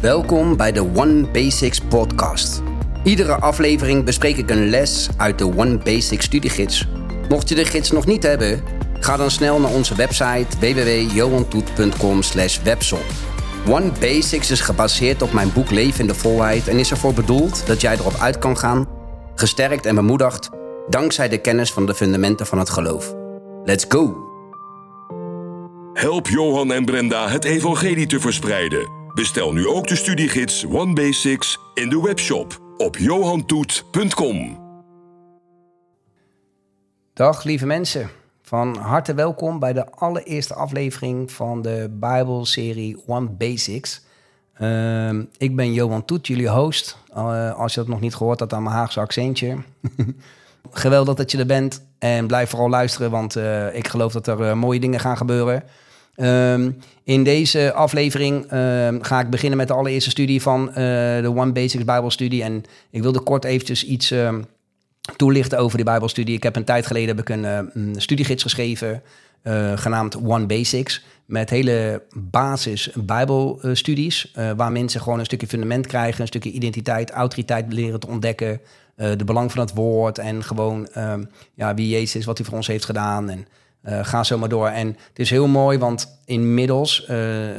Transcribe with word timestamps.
Welkom 0.00 0.56
bij 0.56 0.72
de 0.72 0.80
One 0.94 1.26
Basics 1.32 1.80
podcast. 1.80 2.62
Iedere 3.04 3.34
aflevering 3.34 4.04
bespreek 4.04 4.36
ik 4.36 4.50
een 4.50 4.68
les 4.68 5.08
uit 5.16 5.38
de 5.38 5.44
One 5.44 5.78
Basics 5.78 6.24
studiegids. 6.24 6.88
Mocht 7.28 7.48
je 7.48 7.54
de 7.54 7.64
gids 7.64 7.90
nog 7.90 8.06
niet 8.06 8.22
hebben, 8.22 8.62
ga 9.00 9.16
dan 9.16 9.30
snel 9.30 9.60
naar 9.60 9.70
onze 9.70 9.94
website 9.94 10.46
www.johantoet.com 10.60 12.20
webshop. 12.64 13.04
One 13.68 13.92
Basics 14.00 14.50
is 14.50 14.60
gebaseerd 14.60 15.22
op 15.22 15.32
mijn 15.32 15.52
boek 15.52 15.70
Leven 15.70 16.00
in 16.00 16.06
de 16.06 16.14
Volheid 16.14 16.68
en 16.68 16.78
is 16.78 16.90
ervoor 16.90 17.14
bedoeld 17.14 17.66
dat 17.66 17.80
jij 17.80 17.94
erop 17.94 18.16
uit 18.20 18.38
kan 18.38 18.58
gaan, 18.58 18.88
gesterkt 19.34 19.86
en 19.86 19.94
bemoedigd, 19.94 20.50
dankzij 20.88 21.28
de 21.28 21.38
kennis 21.38 21.72
van 21.72 21.86
de 21.86 21.94
fundamenten 21.94 22.46
van 22.46 22.58
het 22.58 22.70
geloof. 22.70 23.14
Let's 23.64 23.84
go! 23.88 24.16
Help 25.92 26.28
Johan 26.28 26.72
en 26.72 26.84
Brenda 26.84 27.28
het 27.28 27.44
evangelie 27.44 28.06
te 28.06 28.20
verspreiden. 28.20 29.03
Bestel 29.14 29.52
nu 29.52 29.66
ook 29.68 29.86
de 29.86 29.96
studiegids 29.96 30.66
One 30.66 30.92
Basics 30.92 31.58
in 31.74 31.88
de 31.88 32.00
webshop 32.00 32.60
op 32.76 32.96
johantoet.com. 32.96 34.58
Dag 37.12 37.44
lieve 37.44 37.66
mensen, 37.66 38.10
van 38.42 38.76
harte 38.76 39.14
welkom 39.14 39.58
bij 39.58 39.72
de 39.72 39.90
allereerste 39.90 40.54
aflevering 40.54 41.32
van 41.32 41.62
de 41.62 41.88
Bijbelserie 41.90 43.02
One 43.06 43.28
Basics. 43.28 44.04
Ehm, 44.54 45.24
ik 45.36 45.56
ben 45.56 45.72
Johan 45.72 46.04
Toet, 46.04 46.26
jullie 46.26 46.48
host. 46.48 46.98
Uh, 47.16 47.54
als 47.54 47.74
je 47.74 47.80
dat 47.80 47.88
nog 47.88 48.00
niet 48.00 48.14
gehoord 48.14 48.40
had 48.40 48.52
aan 48.52 48.62
mijn 48.62 48.74
Haagse 48.74 49.00
accentje. 49.00 49.56
Geweldig 50.70 51.14
dat 51.14 51.30
je 51.30 51.38
er 51.38 51.46
bent 51.46 51.86
en 51.98 52.26
blijf 52.26 52.50
vooral 52.50 52.68
luisteren, 52.68 53.10
want 53.10 53.36
uh, 53.36 53.74
ik 53.74 53.88
geloof 53.88 54.12
dat 54.12 54.26
er 54.26 54.40
uh, 54.40 54.52
mooie 54.52 54.80
dingen 54.80 55.00
gaan 55.00 55.16
gebeuren. 55.16 55.62
Um, 56.16 56.76
in 57.04 57.24
deze 57.24 57.72
aflevering 57.72 58.52
um, 58.52 59.02
ga 59.02 59.20
ik 59.20 59.30
beginnen 59.30 59.58
met 59.58 59.68
de 59.68 59.74
allereerste 59.74 60.10
studie 60.10 60.42
van 60.42 60.68
uh, 60.68 60.74
de 60.74 61.32
One 61.34 61.52
Basics 61.52 61.84
Bijbelstudie. 61.84 62.42
En 62.42 62.64
ik 62.90 63.02
wilde 63.02 63.20
kort 63.20 63.44
eventjes 63.44 63.84
iets 63.84 64.10
um, 64.10 64.44
toelichten 65.16 65.58
over 65.58 65.76
die 65.76 65.84
Bijbelstudie. 65.84 66.34
Ik 66.34 66.42
heb 66.42 66.56
een 66.56 66.64
tijd 66.64 66.86
geleden 66.86 67.16
heb 67.16 67.28
ik 67.28 67.28
een, 67.28 67.94
studiegids 67.96 68.42
geschreven, 68.42 69.02
uh, 69.42 69.72
genaamd 69.74 70.16
One 70.16 70.46
Basics. 70.46 71.04
Met 71.24 71.50
hele 71.50 72.02
basis 72.16 72.90
Bijbelstudies, 72.94 74.32
uh, 74.38 74.50
waar 74.56 74.72
mensen 74.72 75.00
gewoon 75.00 75.18
een 75.18 75.24
stukje 75.24 75.46
fundament 75.46 75.86
krijgen, 75.86 76.20
een 76.20 76.26
stukje 76.26 76.50
identiteit, 76.50 77.10
autoriteit 77.10 77.72
leren 77.72 78.00
te 78.00 78.06
ontdekken. 78.06 78.60
de 78.96 79.24
belang 79.24 79.52
van 79.52 79.60
het 79.60 79.74
woord 79.74 80.18
en 80.18 80.44
gewoon 80.44 80.88
ja, 81.54 81.74
wie 81.74 81.88
Jezus 81.88 82.16
is, 82.16 82.24
wat 82.24 82.38
hij 82.38 82.46
voor 82.46 82.56
ons 82.56 82.66
heeft 82.66 82.84
gedaan. 82.84 83.30
En 83.30 83.46
uh, 83.88 84.04
ga 84.04 84.24
zo 84.24 84.38
maar 84.38 84.48
door. 84.48 84.68
En 84.68 84.86
het 84.86 85.18
is 85.18 85.30
heel 85.30 85.46
mooi, 85.46 85.78
want 85.78 86.18
inmiddels 86.24 87.06
uh, 87.10 87.16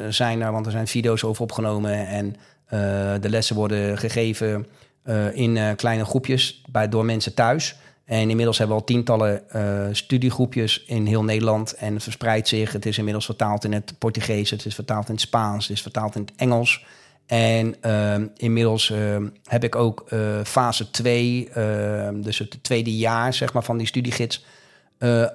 zijn 0.10 0.42
er, 0.42 0.52
want 0.52 0.66
er 0.66 0.72
zijn 0.72 0.88
video's 0.88 1.24
over 1.24 1.44
opgenomen 1.44 2.08
en 2.08 2.26
uh, 2.26 2.32
de 3.22 3.30
lessen 3.30 3.56
worden 3.56 3.98
gegeven 3.98 4.68
in 5.34 5.76
kleine 5.76 6.06
groepjes 6.06 6.64
bij, 6.70 6.90
door 6.90 7.06
mensen 7.06 7.34
thuis. 7.34 7.76
En 8.06 8.30
inmiddels 8.30 8.58
hebben 8.58 8.76
we 8.76 8.82
al 8.82 8.88
tientallen 8.88 9.42
studiegroepjes 9.96 10.84
in 10.84 11.06
heel 11.06 11.24
Nederland 11.24 11.74
en 11.74 11.94
het 11.94 12.04
verspreidt 12.04 12.48
zich. 12.48 12.72
Het 12.72 12.86
is 12.86 12.98
inmiddels 12.98 13.26
vertaald 13.26 13.64
in 13.64 13.74
het 13.74 13.94
Portugees, 13.98 14.50
het 14.50 14.66
is 14.66 14.76
vertaald 14.76 15.08
in 15.08 15.14
het 15.14 15.22
Spaans, 15.22 15.68
het 15.68 15.76
is 15.76 15.82
vertaald 15.82 16.16
in 16.16 16.22
het 16.22 16.34
Engels. 16.36 16.86
En 17.26 17.76
inmiddels 18.36 18.94
heb 19.44 19.64
ik 19.64 19.76
ook 19.76 20.06
fase 20.44 20.92
2, 20.92 21.50
dus 22.14 22.38
het 22.38 22.64
tweede 22.64 22.96
jaar 22.98 23.34
zeg 23.34 23.54
maar, 23.54 23.64
van 23.64 23.78
die 23.78 23.88
studiegids 23.88 24.46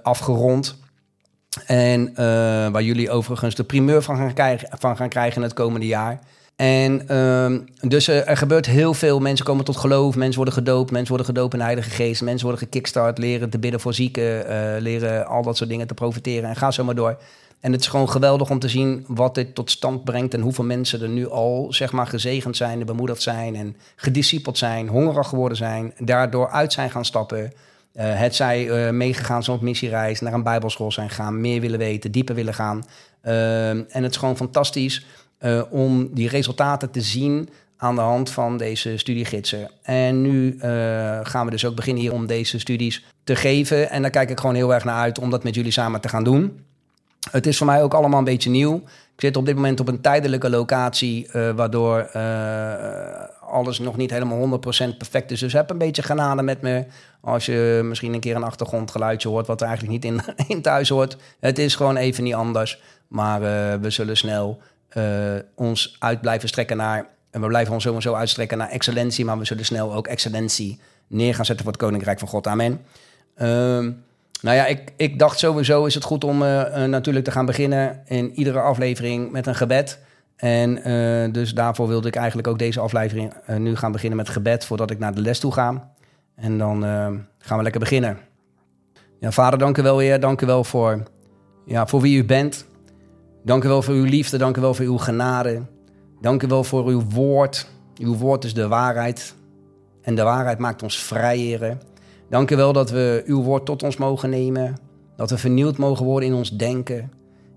afgerond. 0.03 0.80
En 1.67 2.09
uh, 2.11 2.17
waar 2.69 2.83
jullie 2.83 3.11
overigens 3.11 3.55
de 3.55 3.65
primeur 3.65 4.03
van 4.03 4.17
gaan, 4.17 4.33
krijgen, 4.33 4.69
van 4.79 4.97
gaan 4.97 5.09
krijgen 5.09 5.43
het 5.43 5.53
komende 5.53 5.87
jaar. 5.87 6.21
En 6.57 7.03
uh, 7.11 7.59
dus 7.91 8.09
uh, 8.09 8.29
er 8.29 8.37
gebeurt 8.37 8.67
heel 8.67 8.95
veel. 8.95 9.21
Mensen 9.21 9.45
komen 9.45 9.65
tot 9.65 9.77
geloof, 9.77 10.17
mensen 10.17 10.37
worden 10.37 10.55
gedoopt, 10.55 10.91
mensen 10.91 11.09
worden 11.09 11.27
gedoopt 11.27 11.53
in 11.53 11.59
de 11.59 11.65
Heilige 11.65 11.91
Geest, 11.91 12.23
mensen 12.23 12.47
worden 12.47 12.65
gekickstart, 12.65 13.19
leren 13.19 13.51
te 13.51 13.59
bidden 13.59 13.81
voor 13.81 13.95
zieken, 13.95 14.45
leren 14.83 15.27
al 15.27 15.43
dat 15.43 15.57
soort 15.57 15.71
dingen 15.71 15.87
te 15.87 15.95
profiteren 15.95 16.49
en 16.49 16.57
ga 16.57 16.71
zo 16.71 16.85
maar 16.85 16.95
door. 16.95 17.19
En 17.61 17.73
het 17.73 17.81
is 17.81 17.87
gewoon 17.87 18.11
geweldig 18.11 18.51
om 18.51 18.59
te 18.59 18.69
zien 18.69 19.05
wat 19.07 19.35
dit 19.35 19.55
tot 19.55 19.71
stand 19.71 20.05
brengt 20.05 20.35
en 20.35 20.41
hoeveel 20.41 20.65
mensen 20.65 21.03
er 21.03 21.09
nu 21.09 21.29
al 21.29 21.67
zeg 21.71 21.93
maar 21.93 22.07
gezegend 22.07 22.57
zijn, 22.57 22.87
bemoedigd 22.87 23.23
zijn 23.23 23.57
en 23.57 23.77
gediscipeld 23.97 24.59
zijn, 24.59 24.89
hongerig 24.89 25.29
geworden 25.29 25.57
zijn, 25.57 25.93
daardoor 25.99 26.49
uit 26.49 26.73
zijn 26.73 26.91
gaan 26.91 27.05
stappen. 27.05 27.53
Uh, 27.95 28.19
het 28.19 28.35
zij 28.35 28.87
uh, 28.87 28.91
meegegaan 28.91 29.49
op 29.49 29.61
missiereis, 29.61 30.21
naar 30.21 30.33
een 30.33 30.43
bijbelschool 30.43 30.93
zijn 30.93 31.09
gegaan, 31.09 31.41
meer 31.41 31.61
willen 31.61 31.79
weten, 31.79 32.13
dieper 32.13 32.35
willen 32.35 32.55
gaan. 32.55 32.85
Uh, 33.25 33.71
en 33.71 34.03
het 34.03 34.11
is 34.11 34.17
gewoon 34.17 34.37
fantastisch 34.37 35.07
om 35.71 36.15
die 36.15 36.29
resultaten 36.29 36.91
te 36.91 37.01
zien 37.01 37.49
aan 37.77 37.95
de 37.95 38.01
hand 38.01 38.31
van 38.31 38.57
deze 38.57 38.97
studiegidsen. 38.97 39.71
En 39.83 40.23
nu 40.23 40.57
gaan 41.23 41.45
we 41.45 41.51
dus 41.51 41.65
ook 41.65 41.75
beginnen 41.75 42.03
hier 42.03 42.13
om 42.13 42.27
deze 42.27 42.59
studies 42.59 43.05
te 43.25 43.37
geven. 43.37 43.91
En 43.91 44.03
daar 44.03 44.11
kijk 44.11 44.31
ik 44.31 44.41
gewoon 44.41 44.55
heel 44.55 44.75
erg 44.75 44.85
naar 44.85 45.01
uit 45.01 45.19
om 45.19 45.31
dat 45.31 45.45
met 45.45 45.55
jullie 45.55 45.73
samen 45.73 46.01
te 46.01 46.09
gaan 46.09 46.25
doen. 46.25 46.65
Het 47.31 47.47
is 47.47 47.57
voor 47.57 47.67
mij 47.67 47.83
ook 47.83 47.95
allemaal 47.95 48.19
een 48.19 48.25
beetje 48.25 48.51
nieuw. 48.51 48.77
Ik 49.15 49.21
zit 49.21 49.37
op 49.37 49.47
dit 49.47 49.55
moment 49.55 49.81
op 49.81 49.89
een 49.89 50.01
tijdelijke 50.01 50.51
locatie, 50.51 51.29
waardoor 51.33 52.11
alles 53.51 53.79
nog 53.79 53.97
niet 53.97 54.11
helemaal 54.11 54.61
100% 54.93 54.97
perfect 54.99 55.31
is. 55.31 55.41
Dus 55.41 55.53
heb 55.53 55.71
een 55.71 55.79
beetje 55.79 56.03
genade 56.03 56.43
met 56.43 56.61
me. 56.61 56.85
Als 57.21 57.47
je 57.47 57.81
misschien 57.85 58.15
een 58.15 58.21
keer 58.21 58.37
een 58.37 58.43
achtergrondgeluidje 58.43 59.29
hoort, 59.29 59.47
wat 59.47 59.61
er 59.61 59.67
eigenlijk 59.67 60.05
niet 60.05 60.13
in, 60.13 60.21
in 60.57 60.63
thuis 60.63 60.89
hoort. 60.89 61.17
Het 61.41 61.59
is 61.59 61.75
gewoon 61.75 61.97
even 61.97 62.25
niet 62.25 62.35
anders. 62.35 62.83
Maar 63.09 63.41
uh, 63.43 63.75
we 63.81 63.91
zullen 63.91 64.17
snel 64.17 64.61
uh, 64.97 65.05
ons 65.55 65.97
uit 65.99 66.21
blijven 66.21 66.49
strekken 66.49 66.77
naar. 66.77 67.07
En 67.31 67.41
we 67.41 67.47
blijven 67.47 67.75
ons 67.75 67.83
sowieso 67.83 68.15
uitstrekken 68.15 68.59
naar 68.59 68.69
excellentie. 68.69 69.25
Maar 69.25 69.39
we 69.39 69.45
zullen 69.45 69.65
snel 69.65 69.95
ook 69.95 70.07
excellentie 70.07 70.81
neer 71.07 71.35
gaan 71.35 71.45
zetten 71.45 71.65
voor 71.65 71.75
het 71.75 71.83
Koninkrijk 71.83 72.19
van 72.19 72.29
God. 72.29 72.47
Amen. 72.47 72.81
Uh, 73.37 73.47
nou 74.41 74.57
ja, 74.57 74.67
ik, 74.67 74.93
ik 74.97 75.19
dacht 75.19 75.39
sowieso 75.39 75.85
is 75.85 75.95
het 75.95 76.05
goed 76.05 76.25
om 76.25 76.43
uh, 76.43 76.85
natuurlijk 76.85 77.25
te 77.25 77.31
gaan 77.31 77.47
beginnen 77.47 78.03
in 78.07 78.33
iedere 78.33 78.61
aflevering 78.61 79.31
met 79.31 79.47
een 79.47 79.55
gebed. 79.55 79.99
En 80.41 80.89
uh, 80.89 81.33
dus 81.33 81.55
daarvoor 81.55 81.89
wilde 81.89 82.09
ik 82.09 82.17
eigenlijk 82.17 82.49
ook 82.49 82.59
deze 82.59 82.81
aflevering 82.81 83.33
uh, 83.51 83.57
nu 83.57 83.77
gaan 83.77 83.93
beginnen 83.93 84.17
met 84.17 84.29
gebed 84.29 84.65
voordat 84.65 84.91
ik 84.91 84.99
naar 84.99 85.15
de 85.15 85.21
les 85.21 85.39
toe 85.39 85.53
ga. 85.53 85.93
En 86.35 86.59
dan 86.59 86.85
uh, 86.85 87.07
gaan 87.39 87.57
we 87.57 87.63
lekker 87.63 87.81
beginnen. 87.81 88.19
Ja, 89.21 89.31
vader, 89.31 89.59
dank 89.59 89.79
u 89.79 89.83
wel 89.83 89.97
weer. 89.97 90.21
Dank 90.21 90.41
u 90.41 90.47
wel 90.47 90.65
voor, 90.65 91.03
ja, 91.65 91.87
voor 91.87 92.01
wie 92.01 92.19
u 92.19 92.25
bent. 92.25 92.67
Dank 93.45 93.65
u 93.65 93.69
wel 93.69 93.83
voor 93.83 93.95
uw 93.95 94.05
liefde. 94.05 94.39
Dank 94.39 94.57
u 94.57 94.61
wel 94.61 94.75
voor 94.75 94.85
uw 94.85 94.99
genade. 94.99 95.63
Dank 96.21 96.43
u 96.43 96.47
wel 96.47 96.65
voor 96.65 96.87
uw 96.87 97.03
woord. 97.09 97.67
Uw 97.99 98.17
woord 98.17 98.45
is 98.45 98.55
de 98.55 98.69
waarheid. 98.69 99.35
En 100.03 100.15
de 100.15 100.23
waarheid 100.23 100.59
maakt 100.59 100.83
ons 100.83 101.03
vrij, 101.03 101.39
heren. 101.39 101.81
Dank 102.31 102.51
u 102.51 102.57
wel 102.57 102.73
dat 102.73 102.91
we 102.91 103.23
uw 103.27 103.43
woord 103.43 103.67
tot 103.67 103.83
ons 103.83 103.97
mogen 103.97 104.31
nemen. 104.31 104.77
Dat 105.17 105.31
we 105.31 105.39
vernieuwd 105.39 105.77
mogen 105.77 106.05
worden 106.05 106.29
in 106.29 106.35
ons 106.35 106.51
denken. 106.51 107.11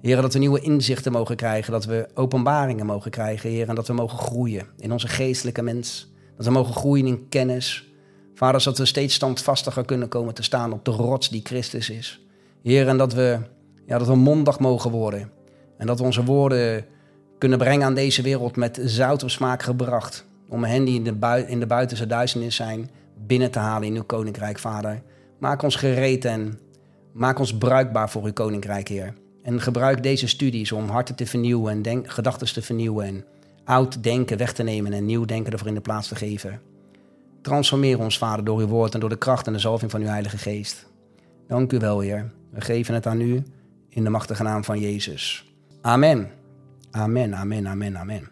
Heer, 0.04 0.22
dat 0.22 0.34
we 0.34 0.40
nieuwe 0.40 0.60
inzichten 0.60 1.12
mogen 1.12 1.36
krijgen, 1.36 1.72
dat 1.72 1.86
we 1.86 2.08
openbaringen 2.14 2.86
mogen 2.86 3.12
krijgen, 3.12 3.50
Heer, 3.50 3.70
en 3.70 3.76
dat 3.76 3.88
we 3.88 3.94
mogen 3.94 4.18
groeien 4.18 4.68
in 4.78 4.92
onze 4.92 5.08
geestelijke 5.08 5.62
mens. 5.62 6.12
Dat 6.38 6.46
we 6.46 6.52
mogen 6.52 6.74
groeien 6.74 7.06
in 7.06 7.30
kennis. 7.30 7.94
Vader, 8.34 8.64
dat 8.64 8.78
we 8.78 8.86
steeds 8.86 9.14
standvastiger 9.14 9.86
kunnen 9.86 10.08
komen 10.08 10.34
te 10.34 10.44
staan 10.44 10.74
op 10.74 10.86
de 10.86 10.92
rots 10.92 11.30
die 11.30 11.42
Christus 11.44 11.90
is. 11.90 12.26
Heer, 12.64 12.88
en 12.88 12.98
dat 12.98 13.14
we, 13.14 13.40
ja, 13.86 13.98
dat 13.98 14.08
we 14.08 14.16
mondig 14.16 14.60
mogen 14.60 14.92
worden. 14.92 15.32
En 15.78 15.88
dat 15.88 16.00
we 16.00 16.06
onze 16.06 16.24
woorden 16.24 16.86
kunnen 17.38 17.58
brengen 17.58 17.86
aan 17.86 17.96
deze 17.96 18.22
wereld 18.22 18.56
met 18.56 18.80
zout 18.84 19.24
of 19.24 19.32
smaak 19.32 19.64
gebracht. 19.64 20.26
Om 20.50 20.64
hen 20.64 20.84
die 20.84 20.96
in 20.96 21.04
de, 21.04 21.14
bui 21.14 21.44
in 21.44 21.60
de 21.60 21.68
buitenste 21.68 22.08
duisternis 22.08 22.56
zijn, 22.56 22.90
binnen 23.28 23.52
te 23.52 23.60
halen 23.60 23.88
in 23.88 23.96
uw 23.96 24.04
koninkrijk, 24.04 24.60
Vader. 24.60 25.02
Maak 25.40 25.64
ons 25.64 25.76
gereed 25.76 26.26
en 26.26 26.60
maak 27.12 27.40
ons 27.40 27.58
bruikbaar 27.58 28.10
voor 28.10 28.24
uw 28.24 28.34
koninkrijk, 28.34 28.88
Heer. 28.88 29.14
En 29.44 29.62
gebruik 29.62 30.04
deze 30.04 30.28
studies 30.28 30.72
om 30.72 30.90
harten 30.90 31.16
te 31.16 31.26
vernieuwen 31.26 31.84
en 31.84 32.10
gedachten 32.10 32.54
te 32.54 32.62
vernieuwen. 32.62 33.06
En 33.06 33.26
oud 33.64 34.04
denken 34.04 34.38
weg 34.38 34.54
te 34.54 34.64
nemen 34.64 34.94
en 34.94 35.06
nieuw 35.06 35.26
denken 35.26 35.52
ervoor 35.52 35.68
in 35.68 35.74
de 35.74 35.82
plaats 35.82 36.08
te 36.08 36.16
geven. 36.16 36.62
Transformeer 37.42 38.00
ons, 38.00 38.18
Vader, 38.18 38.46
door 38.46 38.60
uw 38.60 38.68
woord 38.68 38.94
en 38.94 39.00
door 39.00 39.10
de 39.10 39.18
kracht 39.18 39.48
en 39.48 39.54
de 39.54 39.60
zalving 39.60 39.92
van 39.92 40.02
uw 40.02 40.08
Heilige 40.08 40.38
Geest. 40.38 40.86
Dank 41.48 41.72
u 41.72 41.80
wel, 41.80 42.00
Heer. 42.00 42.32
We 42.50 42.62
geven 42.62 42.94
het 42.94 43.06
aan 43.06 43.22
u 43.22 43.44
in 43.90 44.04
de 44.04 44.10
machtige 44.10 44.44
naam 44.44 44.64
van 44.64 44.80
Jezus. 44.80 45.54
Amen. 45.82 46.32
Amen, 46.92 47.36
amen, 47.36 47.68
amen, 47.68 47.98
amen. 47.98 48.32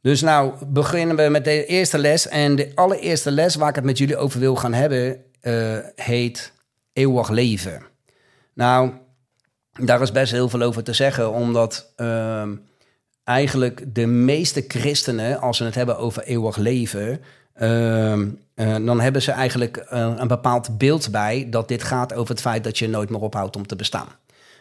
Dus 0.00 0.20
nou 0.20 0.66
beginnen 0.66 1.16
we 1.16 1.28
met 1.28 1.44
de 1.44 1.66
eerste 1.66 1.98
les. 1.98 2.28
En 2.28 2.56
de 2.56 2.72
allereerste 2.74 3.30
les 3.30 3.54
waar 3.54 3.68
ik 3.68 3.74
het 3.74 3.84
met 3.84 3.98
jullie 3.98 4.16
over 4.16 4.40
wil 4.40 4.56
gaan 4.56 4.72
hebben, 4.72 5.24
uh, 5.42 5.78
heet 5.94 6.52
eeuwig 6.92 7.28
leven. 7.28 7.82
Nou, 8.54 8.90
daar 9.78 10.02
is 10.02 10.12
best 10.12 10.32
heel 10.32 10.48
veel 10.48 10.62
over 10.62 10.82
te 10.82 10.92
zeggen, 10.92 11.32
omdat 11.32 11.92
uh, 11.96 12.42
eigenlijk 13.24 13.94
de 13.94 14.06
meeste 14.06 14.64
christenen, 14.68 15.40
als 15.40 15.56
ze 15.56 15.64
het 15.64 15.74
hebben 15.74 15.98
over 15.98 16.22
eeuwig 16.22 16.56
leven, 16.56 17.20
uh, 17.60 18.12
uh, 18.12 18.26
dan 18.56 19.00
hebben 19.00 19.22
ze 19.22 19.32
eigenlijk 19.32 19.76
eh, 19.76 20.12
een 20.16 20.28
bepaald 20.28 20.78
beeld 20.78 21.10
bij 21.10 21.46
dat 21.50 21.68
dit 21.68 21.82
gaat 21.82 22.14
over 22.14 22.30
het 22.30 22.40
feit 22.40 22.64
dat 22.64 22.78
je 22.78 22.88
nooit 22.88 23.10
meer 23.10 23.20
ophoudt 23.20 23.56
om 23.56 23.66
te 23.66 23.76
bestaan. 23.76 24.08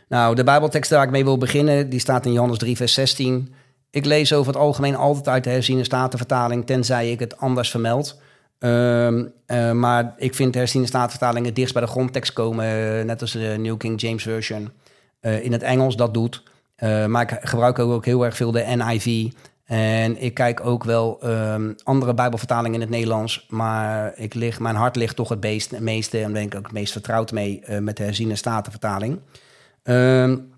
Nou, 0.07 0.35
de 0.35 0.43
Bijbeltekst 0.43 0.91
waar 0.91 1.03
ik 1.03 1.09
mee 1.09 1.23
wil 1.23 1.37
beginnen, 1.37 1.89
die 1.89 1.99
staat 1.99 2.25
in 2.25 2.33
Johannes 2.33 2.57
3, 2.57 2.75
vers 2.75 2.93
16. 2.93 3.53
Ik 3.89 4.05
lees 4.05 4.33
over 4.33 4.53
het 4.53 4.61
algemeen 4.61 4.95
altijd 4.95 5.27
uit 5.27 5.43
de 5.43 5.49
herziene 5.49 5.83
statenvertaling, 5.83 6.65
tenzij 6.65 7.11
ik 7.11 7.19
het 7.19 7.37
anders 7.37 7.69
vermeld. 7.69 8.19
Ehm, 8.59 9.25
eh, 9.45 9.71
maar 9.71 10.13
ik 10.17 10.35
vind 10.35 10.53
de 10.53 10.59
herziene 10.59 10.85
statenvertaling 10.85 11.45
het 11.45 11.55
dichtst 11.55 11.73
bij 11.73 11.83
de 11.83 11.89
grondtekst 11.89 12.33
komen, 12.33 12.65
eh, 12.65 13.05
net 13.05 13.21
als 13.21 13.31
de 13.31 13.55
New 13.59 13.77
King 13.77 14.01
James 14.01 14.23
Version. 14.23 14.71
Eh, 15.19 15.43
in 15.43 15.51
het 15.51 15.63
Engels 15.63 15.95
dat 15.95 16.13
doet. 16.13 16.43
maar 17.07 17.21
ik 17.21 17.39
gebruik 17.41 17.79
ook 17.79 18.05
heel 18.05 18.25
erg 18.25 18.35
veel 18.35 18.51
de 18.51 18.63
NIV. 18.75 19.31
En 19.65 20.21
ik 20.21 20.33
kijk 20.33 20.65
ook 20.65 20.83
wel 20.83 21.19
ehm, 21.21 21.73
andere 21.83 22.13
Bijbelvertalingen 22.13 22.73
in 22.73 22.81
het 22.81 22.89
Nederlands. 22.89 23.45
Maar 23.49 24.13
ik 24.17 24.33
lig, 24.33 24.59
mijn 24.59 24.75
hart 24.75 24.95
ligt 24.95 25.15
toch 25.15 25.29
het, 25.29 25.39
beest, 25.39 25.79
meeste 25.79 26.21
en 26.21 26.33
ben 26.33 26.41
ik 26.41 26.55
ook 26.55 26.63
het 26.63 26.71
meest 26.71 26.91
vertrouwd 26.91 27.31
mee 27.31 27.63
met 27.79 27.97
de 27.97 28.03
herziene 28.03 28.35
statenvertaling. 28.35 29.19
Um, 29.83 30.53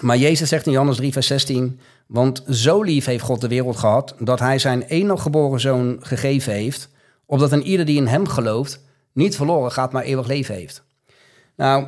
maar 0.00 0.16
Jezus 0.16 0.48
zegt 0.48 0.66
in 0.66 0.72
Johannes 0.72 0.96
3, 0.96 1.12
vers 1.12 1.26
16: 1.26 1.80
Want 2.06 2.44
zo 2.50 2.82
lief 2.82 3.04
heeft 3.04 3.24
God 3.24 3.40
de 3.40 3.48
wereld 3.48 3.76
gehad, 3.76 4.14
dat 4.18 4.38
hij 4.38 4.58
zijn 4.58 4.82
enige 4.82 5.22
geboren 5.22 5.60
zoon 5.60 5.96
gegeven 6.00 6.52
heeft, 6.52 6.90
opdat 7.26 7.52
een 7.52 7.62
ieder 7.62 7.86
die 7.86 7.96
in 7.96 8.06
hem 8.06 8.28
gelooft, 8.28 8.80
niet 9.12 9.36
verloren 9.36 9.72
gaat, 9.72 9.92
maar 9.92 10.02
eeuwig 10.02 10.26
leven 10.26 10.54
heeft. 10.54 10.84
Nou, 11.56 11.86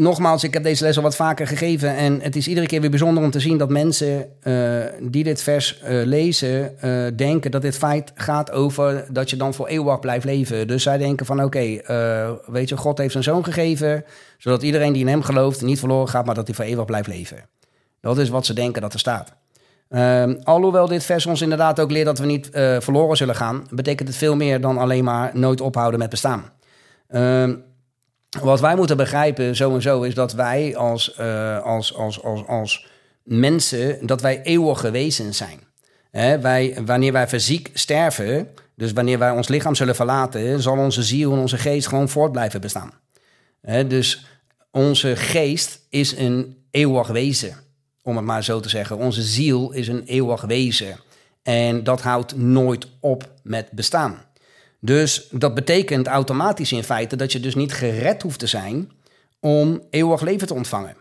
nogmaals, 0.00 0.44
ik 0.44 0.54
heb 0.54 0.62
deze 0.62 0.84
les 0.84 0.96
al 0.96 1.02
wat 1.02 1.16
vaker 1.16 1.46
gegeven. 1.46 1.96
En 1.96 2.20
het 2.20 2.36
is 2.36 2.48
iedere 2.48 2.66
keer 2.66 2.80
weer 2.80 2.90
bijzonder 2.90 3.22
om 3.22 3.30
te 3.30 3.40
zien 3.40 3.58
dat 3.58 3.68
mensen 3.68 4.28
uh, 4.42 4.84
die 5.00 5.24
dit 5.24 5.42
vers 5.42 5.80
uh, 5.82 6.04
lezen, 6.04 6.74
uh, 6.84 7.06
denken 7.16 7.50
dat 7.50 7.62
dit 7.62 7.78
feit 7.78 8.12
gaat 8.14 8.52
over 8.52 9.06
dat 9.10 9.30
je 9.30 9.36
dan 9.36 9.54
voor 9.54 9.66
eeuwig 9.66 10.00
blijft 10.00 10.24
leven. 10.24 10.66
Dus 10.66 10.82
zij 10.82 10.98
denken 10.98 11.26
van 11.26 11.44
oké, 11.44 11.80
weet 12.46 12.68
je, 12.68 12.76
God 12.76 12.98
heeft 12.98 13.12
zijn 13.12 13.24
zoon 13.24 13.44
gegeven, 13.44 14.04
zodat 14.38 14.62
iedereen 14.62 14.92
die 14.92 15.02
in 15.02 15.08
hem 15.08 15.22
gelooft 15.22 15.62
niet 15.62 15.78
verloren 15.78 16.08
gaat, 16.08 16.26
maar 16.26 16.34
dat 16.34 16.46
hij 16.46 16.56
voor 16.56 16.64
eeuwig 16.64 16.84
blijft 16.84 17.08
leven. 17.08 17.38
Dat 18.00 18.18
is 18.18 18.28
wat 18.28 18.46
ze 18.46 18.52
denken 18.52 18.82
dat 18.82 18.92
er 18.92 18.98
staat. 18.98 19.32
Uh, 19.90 20.24
alhoewel 20.42 20.86
dit 20.86 21.04
vers 21.04 21.26
ons 21.26 21.40
inderdaad 21.40 21.80
ook 21.80 21.90
leert 21.90 22.06
dat 22.06 22.18
we 22.18 22.26
niet 22.26 22.48
verloren 22.78 23.16
zullen 23.16 23.34
gaan, 23.34 23.66
betekent 23.70 24.08
het 24.08 24.16
veel 24.16 24.36
meer 24.36 24.60
dan 24.60 24.78
alleen 24.78 25.04
maar 25.04 25.30
nooit 25.34 25.60
ophouden 25.60 25.98
met 25.98 26.10
bestaan. 26.10 26.44
Uh, 27.10 27.50
wat 28.38 28.60
wij 28.60 28.76
moeten 28.76 28.96
begrijpen 28.96 29.56
sowieso 29.56 30.02
is 30.02 30.14
dat 30.14 30.32
wij 30.32 30.76
als, 30.76 31.16
uh, 31.20 31.62
als, 31.62 31.94
als, 31.94 32.22
als, 32.22 32.46
als 32.46 32.86
mensen, 33.22 34.06
dat 34.06 34.20
wij 34.20 34.42
eeuwige 34.42 34.90
wezens 34.90 35.36
zijn. 35.36 35.60
Hè, 36.10 36.40
wij, 36.40 36.78
wanneer 36.84 37.12
wij 37.12 37.28
fysiek 37.28 37.70
sterven, 37.74 38.48
dus 38.74 38.92
wanneer 38.92 39.18
wij 39.18 39.30
ons 39.30 39.48
lichaam 39.48 39.74
zullen 39.74 39.94
verlaten, 39.94 40.62
zal 40.62 40.76
onze 40.76 41.02
ziel 41.02 41.32
en 41.32 41.38
onze 41.38 41.58
geest 41.58 41.88
gewoon 41.88 42.08
voort 42.08 42.32
blijven 42.32 42.60
bestaan. 42.60 42.92
Hè, 43.60 43.86
dus 43.86 44.26
onze 44.70 45.16
geest 45.16 45.80
is 45.88 46.16
een 46.16 46.56
eeuwig 46.70 47.08
wezen, 47.08 47.54
om 48.02 48.16
het 48.16 48.24
maar 48.24 48.44
zo 48.44 48.60
te 48.60 48.68
zeggen. 48.68 48.96
Onze 48.96 49.22
ziel 49.22 49.72
is 49.72 49.88
een 49.88 50.04
eeuwig 50.04 50.42
wezen. 50.42 50.96
En 51.42 51.84
dat 51.84 52.00
houdt 52.00 52.36
nooit 52.36 52.86
op 53.00 53.30
met 53.42 53.70
bestaan. 53.70 54.24
Dus 54.80 55.28
dat 55.30 55.54
betekent 55.54 56.06
automatisch 56.06 56.72
in 56.72 56.84
feite 56.84 57.16
dat 57.16 57.32
je 57.32 57.40
dus 57.40 57.54
niet 57.54 57.72
gered 57.72 58.22
hoeft 58.22 58.38
te 58.38 58.46
zijn 58.46 58.90
om 59.40 59.82
eeuwig 59.90 60.20
leven 60.20 60.46
te 60.46 60.54
ontvangen. 60.54 60.96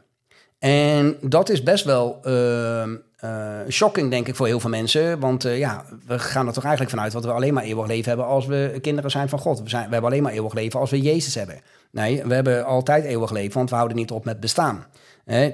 En 0.60 1.18
dat 1.22 1.50
is 1.50 1.64
best 1.64 1.86
wel 1.86 2.20
uh, 3.24 3.60
shocking, 3.70 4.10
denk 4.10 4.28
ik, 4.28 4.36
voor 4.36 4.48
heel 4.48 4.60
veel 4.60 4.70
mensen. 4.70 5.20
Want 5.20 5.46
uh, 5.46 5.58
ja, 5.58 5.86
we 6.08 6.20
gaan 6.20 6.48
er 6.48 6.54
toch 6.54 6.64
eigenlijk 6.64 6.96
vanuit 6.96 7.12
dat 7.12 7.26
we 7.26 7.32
alleen 7.32 7.54
maar 7.54 7.64
eeuwig 7.64 7.88
leven 7.88 8.08
hebben 8.08 8.26
als 8.26 8.46
we 8.46 8.78
kinderen 8.82 9.12
zijn 9.12 9.30
van 9.30 9.40
God. 9.40 9.62
We, 9.62 9.70
zijn, 9.70 9.86
we 9.86 9.92
hebben 9.92 10.12
alleen 10.12 10.24
maar 10.24 10.32
eeuwig 10.32 10.54
leven 10.54 10.80
als 10.80 10.90
we 10.90 11.02
Jezus 11.02 11.36
hebben. 11.36 11.62
Nee, 11.92 12.24
we 12.24 12.34
hebben 12.34 12.66
altijd 12.66 13.04
eeuwig 13.04 13.32
leven, 13.32 13.54
want 13.54 13.70
we 13.70 13.76
houden 13.76 13.98
niet 13.98 14.12
op 14.12 14.26
met 14.26 14.40
bestaan. 14.40 14.86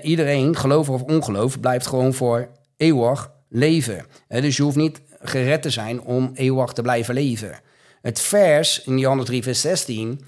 iedereen, 0.02 0.56
geloof 0.56 0.90
of 0.90 1.02
ongeloof, 1.02 1.60
blijft 1.60 1.88
gewoon 1.88 2.14
voor 2.14 2.48
eeuwig 2.78 3.32
leven. 3.50 4.06
dus 4.28 4.58
je 4.58 4.64
hoeft 4.64 4.76
niet 4.76 5.02
gered 5.22 5.62
te 5.62 5.70
zijn 5.70 6.02
om 6.02 6.32
eeuwig 6.34 6.74
te 6.74 6.82
blijven 6.82 7.14
leven. 7.14 7.60
Het 8.06 8.22
vers 8.22 8.82
in 8.84 8.98
Johannes 8.98 9.26
3, 9.26 9.44
vers 9.44 9.62
16 9.62 10.26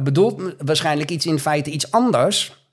bedoelt 0.00 0.54
waarschijnlijk 0.64 1.10
iets 1.10 1.26
in 1.26 1.38
feite 1.38 1.70
iets 1.70 1.90
anders 1.90 2.66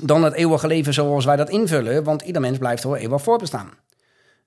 dan 0.00 0.24
het 0.24 0.34
eeuwige 0.34 0.66
leven 0.66 0.94
zoals 0.94 1.24
wij 1.24 1.36
dat 1.36 1.50
invullen, 1.50 2.04
want 2.04 2.22
ieder 2.22 2.40
mens 2.40 2.58
blijft 2.58 2.84
er 2.84 2.94
eeuwig 2.94 3.22
voorbestaan. 3.22 3.70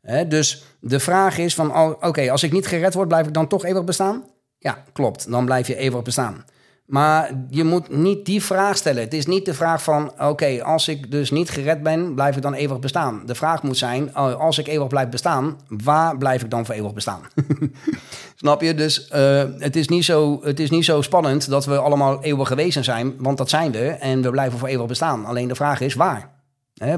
He, 0.01 0.27
dus 0.27 0.63
de 0.79 0.99
vraag 0.99 1.37
is 1.37 1.55
van, 1.55 1.95
oké, 2.03 2.31
als 2.31 2.43
ik 2.43 2.51
niet 2.51 2.67
gered 2.67 2.93
word, 2.93 3.07
blijf 3.07 3.27
ik 3.27 3.33
dan 3.33 3.47
toch 3.47 3.65
eeuwig 3.65 3.83
bestaan? 3.83 4.23
Ja, 4.57 4.83
klopt, 4.93 5.31
dan 5.31 5.45
blijf 5.45 5.67
je 5.67 5.75
eeuwig 5.75 6.01
bestaan. 6.01 6.45
Maar 6.85 7.31
je 7.49 7.63
moet 7.63 7.89
niet 7.89 8.25
die 8.25 8.43
vraag 8.43 8.77
stellen. 8.77 9.03
Het 9.03 9.13
is 9.13 9.25
niet 9.25 9.45
de 9.45 9.53
vraag 9.53 9.83
van: 9.83 10.11
oké, 10.21 10.63
als 10.63 10.87
ik 10.87 11.11
dus 11.11 11.31
niet 11.31 11.49
gered 11.49 11.83
ben, 11.83 12.15
blijf 12.15 12.35
ik 12.35 12.41
dan 12.41 12.53
eeuwig 12.53 12.79
bestaan. 12.79 13.21
De 13.25 13.35
vraag 13.35 13.63
moet 13.63 13.77
zijn: 13.77 14.17
oh, 14.17 14.39
als 14.39 14.57
ik 14.57 14.67
eeuwig 14.67 14.87
blijf 14.87 15.09
bestaan, 15.09 15.59
waar 15.67 16.17
blijf 16.17 16.43
ik 16.43 16.49
dan 16.49 16.65
voor 16.65 16.75
eeuwig 16.75 16.93
bestaan? 16.93 17.21
Snap 18.35 18.61
je? 18.61 18.73
Dus 18.73 19.09
uh, 19.15 19.43
het, 19.57 19.75
is 19.75 19.87
niet 19.87 20.05
zo, 20.05 20.39
het 20.43 20.59
is 20.59 20.69
niet 20.69 20.85
zo 20.85 21.01
spannend 21.01 21.49
dat 21.49 21.65
we 21.65 21.77
allemaal 21.77 22.23
eeuwig 22.23 22.47
gewezen 22.47 22.83
zijn, 22.83 23.13
want 23.17 23.37
dat 23.37 23.49
zijn 23.49 23.71
we 23.71 23.87
en 23.87 24.21
we 24.21 24.29
blijven 24.29 24.59
voor 24.59 24.67
eeuwig 24.67 24.87
bestaan. 24.87 25.25
Alleen 25.25 25.47
de 25.47 25.55
vraag 25.55 25.79
is: 25.79 25.93
waar? 25.93 26.29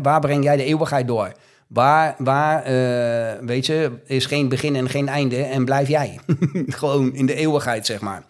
Waar 0.02 0.20
breng 0.20 0.44
jij 0.44 0.58
de 0.58 0.64
eeuwigheid 0.64 1.08
door? 1.08 1.32
Waar, 1.68 2.16
waar 2.18 2.72
uh, 2.72 3.48
weet 3.48 3.66
je, 3.66 3.92
is 4.06 4.26
geen 4.26 4.50
begin 4.50 4.76
en 4.76 4.90
geen 4.90 5.08
einde 5.08 5.44
en 5.44 5.66
blijf 5.66 5.88
jij? 5.88 6.20
Gewoon 6.68 7.14
in 7.14 7.26
de 7.26 7.36
eeuwigheid, 7.36 7.86
zeg 7.86 8.02
maar. 8.02 8.24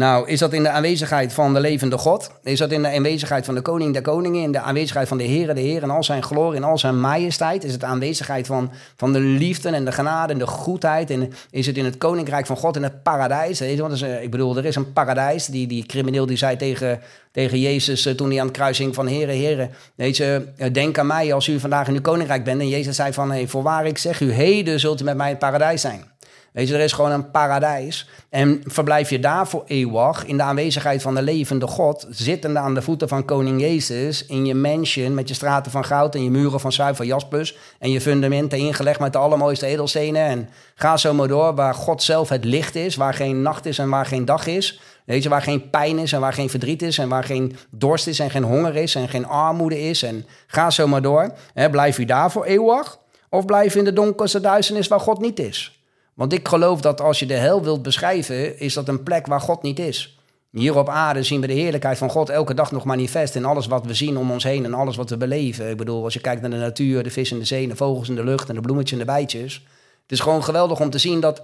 Nou, 0.00 0.28
is 0.28 0.38
dat 0.38 0.52
in 0.52 0.62
de 0.62 0.68
aanwezigheid 0.68 1.32
van 1.32 1.54
de 1.54 1.60
levende 1.60 1.98
God? 1.98 2.30
Is 2.42 2.58
dat 2.58 2.72
in 2.72 2.82
de 2.82 2.94
aanwezigheid 2.94 3.44
van 3.44 3.54
de 3.54 3.60
koning 3.60 3.92
der 3.92 4.02
koningen? 4.02 4.42
In 4.42 4.52
de 4.52 4.60
aanwezigheid 4.60 5.08
van 5.08 5.18
de 5.18 5.24
Heere 5.24 5.54
de 5.54 5.60
Heer 5.60 5.82
en 5.82 5.90
al 5.90 6.04
zijn 6.04 6.22
glorie 6.22 6.56
en 6.56 6.64
al 6.64 6.78
zijn 6.78 7.00
majesteit? 7.00 7.64
Is 7.64 7.72
het 7.72 7.84
aanwezigheid 7.84 8.46
van, 8.46 8.70
van 8.96 9.12
de 9.12 9.20
liefde 9.20 9.68
en 9.68 9.84
de 9.84 9.92
genade 9.92 10.32
en 10.32 10.38
de 10.38 10.46
goedheid? 10.46 11.10
En 11.10 11.32
is 11.50 11.66
het 11.66 11.76
in 11.76 11.84
het 11.84 11.98
koninkrijk 11.98 12.46
van 12.46 12.56
God 12.56 12.76
in 12.76 12.82
het 12.82 13.02
paradijs? 13.02 13.60
Want 13.78 14.02
ik 14.02 14.30
bedoel, 14.30 14.56
er 14.56 14.64
is 14.64 14.76
een 14.76 14.92
paradijs. 14.92 15.46
Die, 15.46 15.66
die 15.66 15.86
crimineel 15.86 16.26
die 16.26 16.36
zei 16.36 16.56
tegen, 16.56 17.00
tegen 17.32 17.60
Jezus 17.60 18.06
eh, 18.06 18.14
toen 18.14 18.30
hij 18.30 18.40
aan 18.40 18.46
het 18.46 18.56
kruising 18.56 18.94
van 18.94 19.08
Heere, 19.08 19.32
Heere, 19.32 19.68
weet 19.94 20.20
eh, 20.20 20.72
denk 20.72 20.98
aan 20.98 21.06
mij 21.06 21.32
als 21.34 21.48
u 21.48 21.60
vandaag 21.60 21.88
in 21.88 21.94
uw 21.94 22.00
koninkrijk 22.00 22.44
bent. 22.44 22.60
En 22.60 22.68
Jezus 22.68 22.96
zei 22.96 23.12
van, 23.12 23.30
hey, 23.30 23.46
voorwaar 23.46 23.86
ik 23.86 23.98
zeg 23.98 24.20
u, 24.20 24.32
heden 24.32 24.80
zult 24.80 25.00
u 25.00 25.04
met 25.04 25.16
mij 25.16 25.26
in 25.26 25.32
het 25.32 25.40
paradijs 25.40 25.80
zijn. 25.80 26.09
Weet 26.52 26.68
je, 26.68 26.74
er 26.74 26.80
is 26.80 26.92
gewoon 26.92 27.10
een 27.10 27.30
paradijs. 27.30 28.08
En 28.28 28.60
verblijf 28.64 29.10
je 29.10 29.18
daar 29.18 29.46
voor 29.46 29.62
eeuwig 29.66 30.26
in 30.26 30.36
de 30.36 30.42
aanwezigheid 30.42 31.02
van 31.02 31.14
de 31.14 31.22
levende 31.22 31.66
God, 31.66 32.06
zittende 32.10 32.58
aan 32.58 32.74
de 32.74 32.82
voeten 32.82 33.08
van 33.08 33.24
koning 33.24 33.60
Jezus, 33.60 34.26
in 34.26 34.46
je 34.46 34.54
mansion 34.54 35.14
met 35.14 35.28
je 35.28 35.34
straten 35.34 35.70
van 35.70 35.84
goud 35.84 36.14
en 36.14 36.24
je 36.24 36.30
muren 36.30 36.60
van 36.60 36.72
zuiver 36.72 37.04
jaspis 37.04 37.56
en 37.78 37.90
je 37.90 38.00
fundamenten 38.00 38.58
ingelegd 38.58 39.00
met 39.00 39.12
de 39.12 39.18
allermooiste 39.18 39.66
edelstenen. 39.66 40.22
En 40.22 40.48
ga 40.74 40.96
zo 40.96 41.14
maar 41.14 41.28
door, 41.28 41.54
waar 41.54 41.74
God 41.74 42.02
zelf 42.02 42.28
het 42.28 42.44
licht 42.44 42.74
is, 42.74 42.96
waar 42.96 43.14
geen 43.14 43.42
nacht 43.42 43.66
is 43.66 43.78
en 43.78 43.88
waar 43.88 44.06
geen 44.06 44.24
dag 44.24 44.46
is. 44.46 44.80
Weet 45.04 45.22
je, 45.22 45.28
waar 45.28 45.42
geen 45.42 45.70
pijn 45.70 45.98
is 45.98 46.12
en 46.12 46.20
waar 46.20 46.32
geen 46.32 46.50
verdriet 46.50 46.82
is 46.82 46.98
en 46.98 47.08
waar 47.08 47.24
geen 47.24 47.56
dorst 47.70 48.06
is 48.06 48.18
en 48.18 48.30
geen 48.30 48.42
honger 48.42 48.76
is 48.76 48.94
en 48.94 49.08
geen 49.08 49.26
armoede 49.26 49.80
is. 49.80 50.02
En 50.02 50.26
ga 50.46 50.70
zo 50.70 50.86
maar 50.86 51.02
door. 51.02 51.32
blijf 51.70 51.96
je 51.96 52.06
daar 52.06 52.30
voor 52.30 52.44
eeuwig? 52.44 52.98
Of 53.28 53.44
blijf 53.44 53.72
je 53.72 53.78
in 53.78 53.84
de 53.84 53.92
donkerste 53.92 54.40
duisternis 54.40 54.88
waar 54.88 55.00
God 55.00 55.20
niet 55.20 55.38
is? 55.38 55.79
Want 56.14 56.32
ik 56.32 56.48
geloof 56.48 56.80
dat 56.80 57.00
als 57.00 57.18
je 57.18 57.26
de 57.26 57.34
hel 57.34 57.62
wilt 57.62 57.82
beschrijven, 57.82 58.58
is 58.58 58.74
dat 58.74 58.88
een 58.88 59.02
plek 59.02 59.26
waar 59.26 59.40
God 59.40 59.62
niet 59.62 59.78
is. 59.78 60.18
Hier 60.50 60.78
op 60.78 60.88
aarde 60.88 61.22
zien 61.22 61.40
we 61.40 61.46
de 61.46 61.52
heerlijkheid 61.52 61.98
van 61.98 62.10
God 62.10 62.28
elke 62.28 62.54
dag 62.54 62.72
nog 62.72 62.84
manifest 62.84 63.34
in 63.34 63.44
alles 63.44 63.66
wat 63.66 63.86
we 63.86 63.94
zien 63.94 64.16
om 64.16 64.30
ons 64.30 64.44
heen 64.44 64.64
en 64.64 64.74
alles 64.74 64.96
wat 64.96 65.10
we 65.10 65.16
beleven. 65.16 65.70
Ik 65.70 65.76
bedoel, 65.76 66.04
als 66.04 66.14
je 66.14 66.20
kijkt 66.20 66.40
naar 66.40 66.50
de 66.50 66.56
natuur, 66.56 67.02
de 67.02 67.10
vis 67.10 67.30
in 67.30 67.38
de 67.38 67.44
zee, 67.44 67.68
de 67.68 67.76
vogels 67.76 68.08
in 68.08 68.14
de 68.14 68.24
lucht 68.24 68.48
en 68.48 68.54
de 68.54 68.60
bloemetjes 68.60 68.98
en 68.98 69.06
de 69.06 69.12
bijtjes. 69.12 69.54
Het 70.02 70.12
is 70.12 70.20
gewoon 70.20 70.44
geweldig 70.44 70.80
om 70.80 70.90
te 70.90 70.98
zien 70.98 71.20
dat 71.20 71.42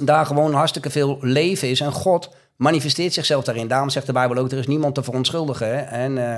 daar 0.00 0.26
gewoon 0.26 0.54
hartstikke 0.54 0.90
veel 0.90 1.18
leven 1.20 1.68
is 1.68 1.80
en 1.80 1.92
God 1.92 2.30
manifesteert 2.56 3.12
zichzelf 3.12 3.44
daarin. 3.44 3.68
Daarom 3.68 3.90
zegt 3.90 4.06
de 4.06 4.12
Bijbel 4.12 4.36
ook, 4.36 4.52
er 4.52 4.58
is 4.58 4.66
niemand 4.66 4.94
te 4.94 5.02
verontschuldigen. 5.02 5.88
En, 5.88 6.16
uh, 6.16 6.36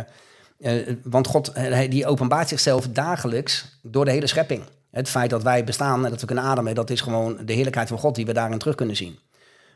uh, 0.59 0.97
want 1.03 1.27
God 1.27 1.53
die 1.89 2.07
openbaart 2.07 2.49
zichzelf 2.49 2.89
dagelijks 2.89 3.79
door 3.83 4.05
de 4.05 4.11
hele 4.11 4.27
schepping. 4.27 4.63
Het 4.97 5.09
feit 5.09 5.31
dat 5.31 5.43
wij 5.43 5.65
bestaan 5.65 6.05
en 6.05 6.11
dat 6.11 6.21
we 6.21 6.27
kunnen 6.27 6.45
ademen, 6.45 6.75
dat 6.75 6.91
is 6.91 7.01
gewoon 7.01 7.39
de 7.45 7.53
heerlijkheid 7.53 7.89
van 7.89 7.99
God 7.99 8.15
die 8.15 8.27
we 8.27 8.33
daarin 8.33 8.59
terug 8.59 8.75
kunnen 8.75 8.97
zien. 8.97 9.19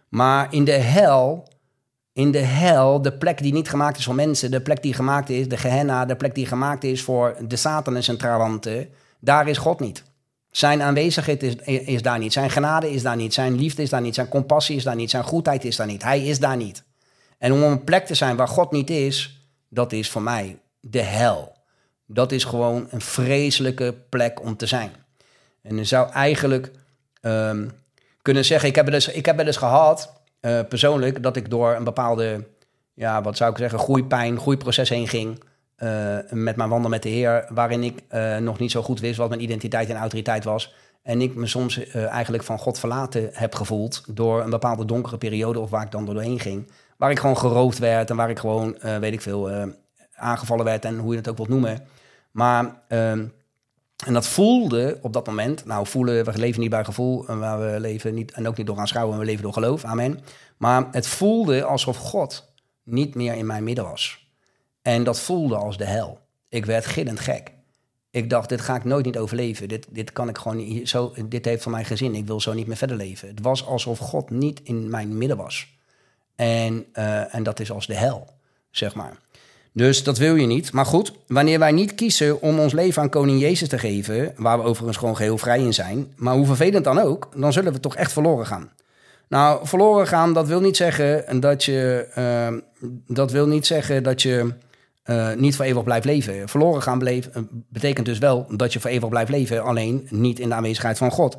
Maar 0.09 0.47
in 0.51 0.65
de 0.65 0.73
hel, 0.73 1.49
in 2.13 2.31
de 2.31 2.39
hel, 2.39 3.03
de 3.03 3.13
plek 3.13 3.43
die 3.43 3.53
niet 3.53 3.69
gemaakt 3.69 3.99
is 3.99 4.05
voor 4.05 4.15
mensen, 4.15 4.51
de 4.51 4.61
plek 4.61 4.83
die 4.83 4.95
gemaakt 4.95 5.29
is, 5.29 5.49
de 5.49 5.57
Gehenna, 5.57 6.05
de 6.05 6.17
plek 6.17 6.35
die 6.35 6.47
gemaakt 6.47 6.85
is 6.85 7.03
voor 7.03 7.37
de 7.49 7.57
Satan 7.57 7.97
en 7.97 8.05
zijn 8.05 8.17
trawanten, 8.17 8.89
daar 9.19 9.49
is 9.49 9.59
God 9.59 9.81
niet. 9.81 10.03
Zijn 10.51 10.83
aanwezigheid 10.83 11.43
is, 11.43 11.55
is 11.65 12.03
daar 12.03 12.19
niet, 12.19 12.33
zijn 12.33 12.51
genade 12.51 12.91
is 12.91 13.03
daar 13.03 13.17
niet, 13.17 13.35
zijn 13.35 13.57
liefde 13.57 13.83
is 13.83 13.91
daar 13.91 14.01
niet, 14.01 14.15
zijn 14.15 14.29
compassie 14.29 14.77
is 14.77 14.85
daar 14.85 14.97
niet, 14.97 15.11
zijn 15.11 15.25
goedheid 15.25 15.65
is 15.65 15.77
daar 15.77 15.87
niet. 15.87 16.03
Hij 16.03 16.25
is 16.25 16.39
daar 16.39 16.57
niet. 16.57 16.85
En 17.39 17.53
om 17.53 17.63
een 17.63 17.85
plek 17.85 18.07
te 18.07 18.15
zijn 18.15 18.37
waar 18.37 18.49
God 18.49 18.71
niet 18.71 18.91
is, 18.91 19.49
dat 19.69 19.93
is 19.93 20.11
voor 20.11 20.23
mij 20.23 20.59
de 20.81 21.03
hel. 21.03 21.53
Dat 22.07 22.33
is 22.33 22.45
gewoon 22.45 22.87
een 22.91 23.01
vreselijke 23.01 23.95
plek 24.09 24.43
om 24.43 24.57
te 24.57 24.67
zijn. 24.67 24.91
En 25.63 25.77
je 25.77 25.85
zou 25.85 26.11
eigenlijk 26.11 26.71
ehm, 27.21 27.69
kunnen 28.23 28.45
zeggen, 28.45 28.69
ik 28.69 28.75
heb 28.77 28.85
het 28.85 28.95
dus, 28.95 29.09
ik 29.09 29.27
heb 29.27 29.45
dus 29.45 29.57
gehad, 29.57 30.13
uh, 30.41 30.61
persoonlijk, 30.69 31.23
dat 31.23 31.37
ik 31.37 31.51
door 31.51 31.75
een 31.75 31.85
bepaalde, 31.85 32.45
ja, 32.95 33.23
wat 33.23 33.37
zou 33.37 33.51
ik 33.51 33.59
zeggen, 33.59 33.79
groeipijn, 33.79 34.39
groeiproces 34.39 34.89
heen 34.89 35.09
ging. 35.09 35.43
eh, 35.77 36.19
met 36.31 36.57
mijn 36.57 36.69
wandel 36.69 36.91
met 36.91 37.03
de 37.03 37.09
Heer, 37.09 37.47
waarin 37.49 37.83
ik 37.83 38.03
eh, 38.09 38.37
nog 38.37 38.59
niet 38.59 38.71
zo 38.71 38.83
goed 38.83 39.01
wist 39.01 39.17
wat 39.17 39.29
mijn 39.29 39.43
identiteit 39.43 39.89
en 39.91 39.97
autoriteit 39.97 40.45
was. 40.45 40.75
En 41.03 41.21
ik 41.21 41.35
me 41.35 41.47
soms 41.47 41.79
eh, 41.79 42.07
eigenlijk 42.07 42.43
van 42.43 42.59
God 42.59 42.79
verlaten 42.79 43.31
heb 43.33 43.55
gevoeld 43.55 44.05
door 44.09 44.43
een 44.43 44.51
bepaalde 44.51 44.85
donkere 44.85 45.19
periode 45.19 45.59
of 45.61 45.71
waar 45.71 45.85
ik 45.85 45.91
dan 45.91 46.05
doorheen 46.05 46.41
ging. 46.41 46.71
Waar 46.97 47.11
ik 47.11 47.19
gewoon 47.19 47.37
geroofd 47.37 47.79
werd 47.79 48.11
en 48.11 48.17
waar 48.17 48.31
ik 48.31 48.39
gewoon, 48.39 48.79
weet 49.01 49.13
ik 49.13 49.21
veel, 49.21 49.51
aangevallen 50.15 50.65
werd 50.65 50.85
en 50.85 50.99
hoe 50.99 51.11
je 51.11 51.19
het 51.19 51.29
ook 51.29 51.37
wilt 51.37 51.49
noemen. 51.49 51.87
Maar, 52.31 52.83
ehm, 52.89 53.25
en 54.07 54.13
dat 54.13 54.27
voelde 54.27 54.99
op 55.03 55.13
dat 55.13 55.27
moment, 55.27 55.65
nou 55.65 55.87
voelen, 55.87 56.25
we 56.25 56.39
leven 56.39 56.61
niet 56.61 56.71
bij 56.71 56.85
gevoel, 56.85 57.25
maar 57.35 57.61
we 57.61 57.81
leven 57.81 58.15
niet, 58.15 58.33
en 58.33 58.49
ook 58.49 58.57
niet 58.57 58.67
door 58.67 58.79
aanschouwen, 58.79 59.19
we 59.19 59.25
leven 59.25 59.43
door 59.43 59.53
geloof, 59.53 59.85
amen. 59.85 60.21
Maar 60.57 60.89
het 60.91 61.07
voelde 61.07 61.65
alsof 61.65 61.97
God 61.97 62.53
niet 62.85 63.15
meer 63.15 63.35
in 63.35 63.47
mijn 63.47 63.65
midden 63.65 63.85
was. 63.85 64.29
En 64.83 65.05
dat 65.05 65.21
voelde 65.21 65.57
als 65.57 65.77
de 65.77 65.85
hel. 65.85 66.19
Ik 66.49 66.65
werd 66.65 66.87
gillend 66.87 67.21
gek. 67.21 67.53
Ik 68.11 68.31
dacht, 68.31 68.49
dit 68.49 68.61
ga 68.61 68.77
ik 68.77 68.85
nooit 68.85 69.05
niet 69.05 69.19
overleven. 69.19 69.69
Dit, 69.69 69.87
dit 69.91 70.13
kan 70.13 70.29
ik 70.29 70.39
gewoon 70.39 70.57
niet. 70.57 70.89
Zo, 70.89 71.13
dit 71.25 71.45
heeft 71.45 71.63
voor 71.63 71.73
mij 71.73 71.85
geen 71.85 71.97
zin. 71.97 72.15
Ik 72.15 72.27
wil 72.27 72.41
zo 72.41 72.53
niet 72.53 72.67
meer 72.67 72.77
verder 72.77 72.97
leven. 72.97 73.29
Het 73.29 73.41
was 73.41 73.67
alsof 73.67 73.99
God 73.99 74.31
niet 74.31 74.61
in 74.63 74.91
mijn 74.91 75.19
midden 75.19 75.37
was. 75.37 75.69
En, 76.35 76.87
uh, 76.95 77.35
en 77.35 77.43
dat 77.43 77.61
is 77.61 77.71
als 77.71 77.87
de 77.87 77.95
hel, 77.95 78.29
zeg 78.71 78.95
maar. 78.95 79.19
Dus 79.73 80.05
dat 80.05 80.19
wil 80.19 80.35
je 80.35 80.47
niet. 80.47 80.73
Maar 80.73 80.87
goed, 80.87 81.13
wanneer 81.27 81.59
wij 81.59 81.73
niet 81.73 81.95
kiezen 81.95 82.43
om 82.43 82.59
ons 82.59 82.73
leven 82.73 83.03
aan 83.03 83.11
Koning 83.11 83.41
Jezus 83.41 83.69
te 83.69 83.79
geven, 83.79 84.33
waar 84.37 84.59
we 84.59 84.65
overigens 84.65 84.97
gewoon 84.97 85.17
geheel 85.17 85.39
vrij 85.39 85.61
in 85.61 85.75
zijn, 85.75 86.13
maar 86.17 86.35
hoe 86.35 86.47
vervelend 86.47 86.85
dan 86.85 86.99
ook, 86.99 87.29
dan 87.37 87.53
zullen 87.53 87.73
we 87.73 87.81
toch 87.81 87.97
echt 87.97 88.13
verloren 88.13 88.47
gaan. 88.47 88.71
Nou, 89.29 89.67
verloren 89.67 90.07
gaan, 90.07 90.33
dat 90.33 90.47
wil 90.47 90.61
niet 90.61 90.77
zeggen 90.77 91.41
dat 91.41 91.65
je, 91.65 92.09
uh, 92.19 92.89
dat 93.07 93.31
wil 93.31 93.47
niet 93.47 93.67
zeggen 93.67 94.03
dat 94.03 94.23
je 94.23 94.53
uh, 95.05 95.33
niet 95.37 95.57
voor 95.57 95.65
eeuwig 95.65 95.85
blijft 95.85 96.05
leven. 96.05 96.49
Verloren 96.49 96.83
gaan 96.83 97.09
uh, 97.09 97.23
betekent 97.69 98.07
dus 98.07 98.19
wel 98.19 98.47
dat 98.57 98.73
je 98.73 98.81
voor 98.81 98.91
eeuwig 98.91 99.09
blijft 99.09 99.31
leven, 99.31 99.63
alleen 99.63 100.07
niet 100.11 100.39
in 100.39 100.49
de 100.49 100.55
aanwezigheid 100.55 100.99
van 100.99 101.11
God. 101.11 101.39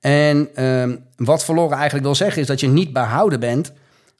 En 0.00 0.48
uh, 0.54 0.96
wat 1.16 1.44
verloren 1.44 1.76
eigenlijk 1.76 2.04
wil 2.04 2.14
zeggen, 2.14 2.40
is 2.40 2.46
dat 2.46 2.60
je 2.60 2.68
niet 2.68 2.92
behouden 2.92 3.40
bent 3.40 3.72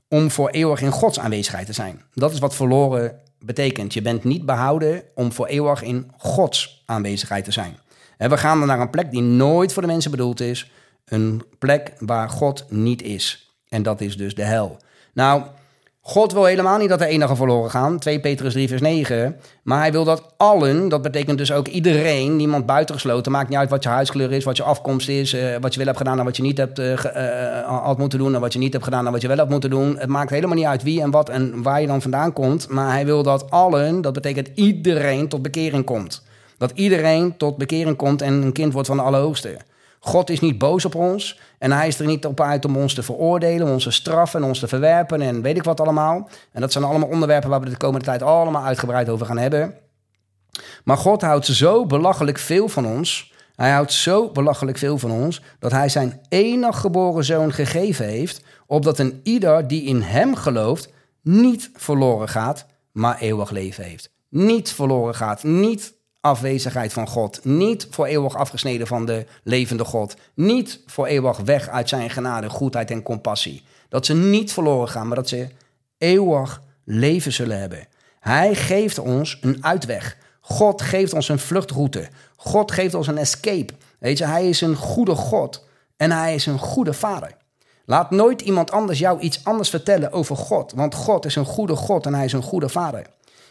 om 0.08 0.30
voor 0.30 0.48
eeuwig 0.50 0.80
in 0.80 0.90
Gods 0.90 1.18
aanwezigheid 1.18 1.66
te 1.66 1.72
zijn. 1.72 2.02
Dat 2.14 2.32
is 2.32 2.38
wat 2.38 2.54
verloren 2.54 3.20
betekent. 3.44 3.94
Je 3.94 4.02
bent 4.02 4.24
niet 4.24 4.46
behouden 4.46 5.02
om 5.14 5.32
voor 5.32 5.46
eeuwig 5.46 5.82
in 5.82 6.12
Gods 6.16 6.82
aanwezigheid 6.86 7.44
te 7.44 7.52
zijn. 7.52 7.76
We 8.18 8.36
gaan 8.36 8.58
dan 8.58 8.68
naar 8.68 8.80
een 8.80 8.90
plek 8.90 9.10
die 9.10 9.22
nooit 9.22 9.72
voor 9.72 9.82
de 9.82 9.88
mensen 9.88 10.10
bedoeld 10.10 10.40
is. 10.40 10.70
Een 11.04 11.42
plek 11.58 11.92
waar 11.98 12.28
God 12.28 12.64
niet 12.68 13.02
is. 13.02 13.52
En 13.68 13.82
dat 13.82 14.00
is 14.00 14.16
dus 14.16 14.34
de 14.34 14.44
hel. 14.44 14.76
Nou, 15.14 15.42
God 16.04 16.32
wil 16.32 16.44
helemaal 16.44 16.78
niet 16.78 16.88
dat 16.88 17.00
er 17.00 17.06
enige 17.06 17.36
verloren 17.36 17.70
gaan. 17.70 17.98
2 17.98 18.20
Petrus 18.20 18.52
3 18.52 18.68
vers 18.68 18.80
9. 18.80 19.36
Maar 19.62 19.78
hij 19.78 19.92
wil 19.92 20.04
dat 20.04 20.34
allen, 20.36 20.88
dat 20.88 21.02
betekent 21.02 21.38
dus 21.38 21.52
ook 21.52 21.68
iedereen, 21.68 22.36
niemand 22.36 22.66
buitengesloten. 22.66 23.32
Maakt 23.32 23.48
niet 23.48 23.58
uit 23.58 23.70
wat 23.70 23.82
je 23.82 23.88
huidskleur 23.88 24.32
is, 24.32 24.44
wat 24.44 24.56
je 24.56 24.62
afkomst 24.62 25.08
is, 25.08 25.34
uh, 25.34 25.56
wat 25.60 25.72
je 25.72 25.78
wel 25.78 25.86
hebt 25.86 25.98
gedaan 25.98 26.18
en 26.18 26.24
wat 26.24 26.36
je 26.36 26.42
niet 26.42 26.58
hebt 26.58 26.78
uh, 26.78 26.98
had 27.84 27.98
moeten 27.98 28.18
doen. 28.18 28.34
En 28.34 28.40
wat 28.40 28.52
je 28.52 28.58
niet 28.58 28.72
hebt 28.72 28.84
gedaan 28.84 29.06
en 29.06 29.12
wat 29.12 29.20
je 29.20 29.28
wel 29.28 29.36
hebt 29.36 29.50
moeten 29.50 29.70
doen. 29.70 29.98
Het 29.98 30.08
maakt 30.08 30.30
helemaal 30.30 30.56
niet 30.56 30.66
uit 30.66 30.82
wie 30.82 31.00
en 31.00 31.10
wat 31.10 31.28
en 31.28 31.62
waar 31.62 31.80
je 31.80 31.86
dan 31.86 32.02
vandaan 32.02 32.32
komt. 32.32 32.68
Maar 32.68 32.92
hij 32.92 33.04
wil 33.04 33.22
dat 33.22 33.50
allen, 33.50 34.00
dat 34.00 34.12
betekent 34.12 34.50
iedereen, 34.54 35.28
tot 35.28 35.42
bekering 35.42 35.84
komt. 35.84 36.22
Dat 36.58 36.70
iedereen 36.74 37.36
tot 37.36 37.56
bekering 37.56 37.96
komt 37.96 38.22
en 38.22 38.32
een 38.32 38.52
kind 38.52 38.72
wordt 38.72 38.88
van 38.88 38.96
de 38.96 39.02
Allerhoogste. 39.02 39.56
God 40.04 40.30
is 40.30 40.40
niet 40.40 40.58
boos 40.58 40.84
op 40.84 40.94
ons 40.94 41.40
en 41.58 41.72
hij 41.72 41.88
is 41.88 41.98
er 41.98 42.06
niet 42.06 42.26
op 42.26 42.40
uit 42.40 42.64
om 42.64 42.76
ons 42.76 42.94
te 42.94 43.02
veroordelen, 43.02 43.78
te 43.78 43.90
straffen 43.90 44.42
en 44.42 44.46
ons 44.46 44.58
te 44.58 44.68
verwerpen 44.68 45.20
en 45.20 45.42
weet 45.42 45.56
ik 45.56 45.62
wat 45.62 45.80
allemaal. 45.80 46.28
En 46.52 46.60
dat 46.60 46.72
zijn 46.72 46.84
allemaal 46.84 47.08
onderwerpen 47.08 47.50
waar 47.50 47.60
we 47.60 47.68
de 47.68 47.76
komende 47.76 48.04
tijd 48.04 48.22
allemaal 48.22 48.64
uitgebreid 48.64 49.08
over 49.08 49.26
gaan 49.26 49.38
hebben. 49.38 49.74
Maar 50.84 50.96
God 50.96 51.22
houdt 51.22 51.46
zo 51.46 51.86
belachelijk 51.86 52.38
veel 52.38 52.68
van 52.68 52.86
ons. 52.86 53.32
Hij 53.56 53.70
houdt 53.70 53.92
zo 53.92 54.30
belachelijk 54.30 54.78
veel 54.78 54.98
van 54.98 55.10
ons 55.10 55.42
dat 55.58 55.70
hij 55.70 55.88
zijn 55.88 56.20
enig 56.28 56.78
geboren 56.78 57.24
zoon 57.24 57.52
gegeven 57.52 58.06
heeft, 58.06 58.42
opdat 58.66 58.98
een 58.98 59.20
ieder 59.22 59.68
die 59.68 59.84
in 59.84 60.00
hem 60.00 60.34
gelooft 60.34 60.92
niet 61.22 61.70
verloren 61.74 62.28
gaat, 62.28 62.66
maar 62.92 63.18
eeuwig 63.18 63.50
leven 63.50 63.84
heeft. 63.84 64.10
Niet 64.28 64.72
verloren 64.72 65.14
gaat, 65.14 65.42
niet 65.42 65.94
afwezigheid 66.22 66.92
van 66.92 67.08
God. 67.08 67.44
Niet 67.44 67.86
voor 67.90 68.06
eeuwig 68.06 68.36
afgesneden 68.36 68.86
van 68.86 69.06
de 69.06 69.26
levende 69.42 69.84
God. 69.84 70.14
Niet 70.34 70.80
voor 70.86 71.06
eeuwig 71.06 71.38
weg 71.38 71.68
uit 71.68 71.88
zijn 71.88 72.10
genade, 72.10 72.50
goedheid 72.50 72.90
en 72.90 73.02
compassie. 73.02 73.62
Dat 73.88 74.06
ze 74.06 74.14
niet 74.14 74.52
verloren 74.52 74.88
gaan, 74.88 75.06
maar 75.06 75.16
dat 75.16 75.28
ze 75.28 75.48
eeuwig 75.98 76.62
leven 76.84 77.32
zullen 77.32 77.60
hebben. 77.60 77.86
Hij 78.20 78.54
geeft 78.54 78.98
ons 78.98 79.38
een 79.40 79.64
uitweg. 79.64 80.16
God 80.40 80.82
geeft 80.82 81.12
ons 81.12 81.28
een 81.28 81.38
vluchtroute. 81.38 82.08
God 82.36 82.72
geeft 82.72 82.94
ons 82.94 83.06
een 83.06 83.18
escape. 83.18 83.72
Weet 83.98 84.18
je, 84.18 84.24
hij 84.24 84.48
is 84.48 84.60
een 84.60 84.76
goede 84.76 85.14
God 85.14 85.64
en 85.96 86.10
hij 86.10 86.34
is 86.34 86.46
een 86.46 86.58
goede 86.58 86.92
vader. 86.92 87.36
Laat 87.84 88.10
nooit 88.10 88.40
iemand 88.40 88.70
anders 88.70 88.98
jou 88.98 89.20
iets 89.20 89.44
anders 89.44 89.70
vertellen 89.70 90.12
over 90.12 90.36
God, 90.36 90.72
want 90.72 90.94
God 90.94 91.24
is 91.24 91.36
een 91.36 91.44
goede 91.44 91.76
God 91.76 92.06
en 92.06 92.14
hij 92.14 92.24
is 92.24 92.32
een 92.32 92.42
goede 92.42 92.68
vader. 92.68 93.06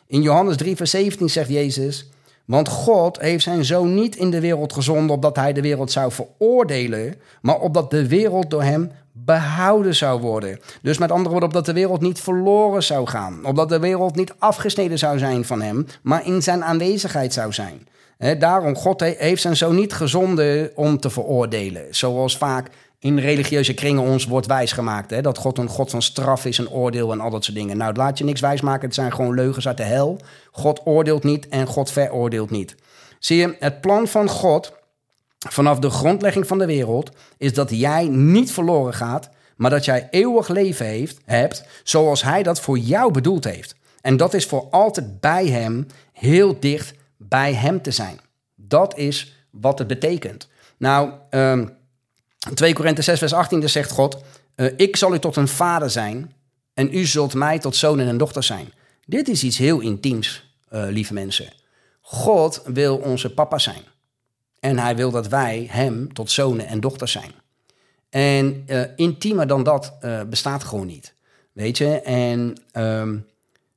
In 0.08 0.22
Johannes 0.22 0.58
3, 0.58 0.76
vers 0.76 0.90
17 0.90 1.30
zegt 1.30 1.50
Jezus: 1.50 2.10
want 2.52 2.68
God 2.68 3.20
heeft 3.20 3.44
zijn 3.44 3.66
zoon 3.66 3.94
niet 3.94 4.16
in 4.16 4.30
de 4.32 4.40
wereld 4.40 4.74
gezonden 4.74 5.16
opdat 5.16 5.36
hij 5.36 5.54
de 5.54 5.62
wereld 5.62 5.92
zou 5.92 6.12
veroordelen, 6.12 7.16
maar 7.42 7.60
opdat 7.60 7.90
de 7.92 8.08
wereld 8.08 8.50
door 8.50 8.64
hem 8.64 8.92
behouden 9.12 9.96
zou 9.96 10.22
worden. 10.22 10.60
Dus 10.82 10.98
met 10.98 11.12
andere 11.12 11.30
woorden, 11.30 11.48
opdat 11.48 11.66
de 11.66 11.74
wereld 11.74 12.02
niet 12.02 12.20
verloren 12.20 12.84
zou 12.84 13.08
gaan. 13.08 13.46
Opdat 13.46 13.70
de 13.70 13.80
wereld 13.80 14.16
niet 14.16 14.34
afgesneden 14.38 14.98
zou 14.98 15.18
zijn 15.18 15.46
van 15.46 15.62
hem, 15.62 15.86
maar 16.02 16.26
in 16.26 16.42
zijn 16.42 16.64
aanwezigheid 16.64 17.34
zou 17.34 17.54
zijn. 17.54 17.88
daarom, 18.40 18.76
God 18.76 19.02
heeft 19.02 19.42
zijn 19.42 19.58
zoon 19.58 19.76
niet 19.76 19.94
gezonden 19.94 20.72
om 20.76 21.00
te 21.00 21.10
veroordelen. 21.10 21.86
Zoals 21.90 22.38
vaak 22.38 22.70
in 23.02 23.20
religieuze 23.20 23.74
kringen 23.74 24.04
ons 24.04 24.26
wordt 24.26 24.48
wijsgemaakt. 24.48 25.10
Hè? 25.10 25.22
Dat 25.22 25.38
God 25.38 25.58
een 25.58 25.68
God 25.68 25.90
van 25.90 26.02
straf 26.02 26.46
is, 26.46 26.58
een 26.58 26.70
oordeel 26.70 27.12
en 27.12 27.20
al 27.20 27.30
dat 27.30 27.44
soort 27.44 27.58
dingen. 27.58 27.78
Nou, 27.78 27.94
laat 27.94 28.18
je 28.18 28.24
niks 28.24 28.42
wijsmaken. 28.42 28.86
Het 28.86 28.96
zijn 28.96 29.14
gewoon 29.14 29.34
leugens 29.34 29.68
uit 29.68 29.78
de 29.78 29.84
hel. 29.84 30.20
God 30.52 30.82
oordeelt 30.84 31.24
niet 31.24 31.48
en 31.48 31.68
God 31.68 31.92
veroordeelt 31.92 32.50
niet. 32.50 32.76
Zie 33.20 33.38
je, 33.38 33.56
het 33.60 33.82
plan 33.82 34.08
van 34.08 34.30
God 34.30 34.74
vanaf 35.50 35.80
de 35.80 35.90
grondlegging 35.90 36.48
van 36.48 36.58
de 36.58 36.66
wereld 36.66 37.12
is 37.38 37.54
dat 37.54 37.70
jij 37.70 38.08
niet 38.08 38.52
verloren 38.52 38.94
gaat, 38.94 39.30
maar 39.56 39.70
dat 39.70 39.86
jij 39.86 40.08
eeuwig 40.12 40.48
leven 40.48 40.86
heeft, 40.86 41.20
hebt 41.26 41.66
zoals 41.84 42.24
hij 42.24 42.44
dat 42.44 42.60
voor 42.60 42.78
jou 42.78 43.12
bedoeld 43.12 43.44
heeft. 43.44 43.76
En 44.02 44.18
dat 44.18 44.34
is 44.34 44.46
voor 44.46 44.68
altijd 44.72 45.20
bij 45.20 45.48
hem, 45.48 45.88
heel 46.14 46.60
dicht 46.60 46.94
bij 47.18 47.54
hem 47.54 47.82
te 47.82 47.92
zijn. 47.92 48.20
Dat 48.56 48.98
is 48.98 49.46
wat 49.50 49.80
het 49.80 49.88
betekent. 49.88 50.48
Nou, 50.78 51.12
um, 51.30 51.80
2 52.54 52.74
Korinthe 52.74 53.02
6, 53.02 53.20
vers 53.20 53.34
18, 53.34 53.60
daar 53.60 53.70
zegt 53.70 53.92
God: 53.92 54.18
uh, 54.56 54.72
Ik 54.76 54.96
zal 54.96 55.14
u 55.14 55.20
tot 55.20 55.36
een 55.36 55.48
vader 55.48 55.90
zijn 55.90 56.34
en 56.74 56.94
u 56.94 57.06
zult 57.06 57.34
mij 57.34 57.60
tot 57.60 57.76
zonen 57.76 58.08
en 58.08 58.18
dochters 58.18 58.48
zijn. 58.48 58.74
Dit 59.06 59.28
is 59.28 59.44
iets 59.44 59.58
heel 59.58 59.80
intiems, 59.80 60.56
uh, 60.72 60.84
lieve 60.90 61.14
mensen. 61.14 61.54
God 62.02 62.62
wil 62.66 62.98
onze 62.98 63.34
papa 63.34 63.58
zijn. 63.58 63.84
En 64.60 64.78
hij 64.78 64.96
wil 64.96 65.12
dat 65.12 65.28
wij 65.28 65.68
hem 65.72 66.14
tot 66.14 66.32
zonen 66.32 66.68
en 66.68 66.80
dochters 66.80 67.12
zijn. 67.12 67.32
En 68.10 68.64
uh, 68.68 68.82
intiemer 68.96 69.48
dan 69.48 69.64
dat 69.64 69.94
bestaat 70.30 70.64
gewoon 70.64 70.88
niet. 70.88 71.14
Weet 71.52 71.78
je? 71.78 72.02
En 72.02 72.56
um, 72.74 73.26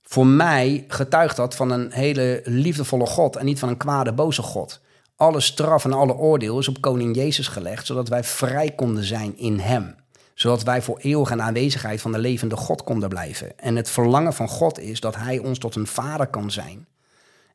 voor 0.02 0.26
mij 0.26 0.84
getuigt 0.88 1.36
dat 1.36 1.54
van 1.54 1.70
een 1.70 1.92
hele 1.92 2.42
liefdevolle 2.44 3.06
God 3.06 3.36
en 3.36 3.44
niet 3.44 3.58
van 3.58 3.68
een 3.68 3.76
kwade, 3.76 4.12
boze 4.12 4.42
God 4.42 4.80
alle 5.16 5.40
straf 5.40 5.84
en 5.84 5.92
alle 5.92 6.14
oordeel 6.14 6.58
is 6.58 6.68
op 6.68 6.80
koning 6.80 7.16
Jezus 7.16 7.48
gelegd, 7.48 7.86
zodat 7.86 8.08
wij 8.08 8.24
vrij 8.24 8.70
konden 8.70 9.04
zijn 9.04 9.38
in 9.38 9.58
hem. 9.58 9.94
Zodat 10.34 10.62
wij 10.62 10.82
voor 10.82 10.98
eeuwig 10.98 11.30
een 11.30 11.42
aanwezigheid 11.42 12.00
van 12.00 12.12
de 12.12 12.18
levende 12.18 12.56
God 12.56 12.82
konden 12.84 13.08
blijven. 13.08 13.58
En 13.58 13.76
het 13.76 13.90
verlangen 13.90 14.32
van 14.32 14.48
God 14.48 14.78
is 14.78 15.00
dat 15.00 15.16
hij 15.16 15.38
ons 15.38 15.58
tot 15.58 15.74
een 15.74 15.86
vader 15.86 16.26
kan 16.26 16.50
zijn. 16.50 16.86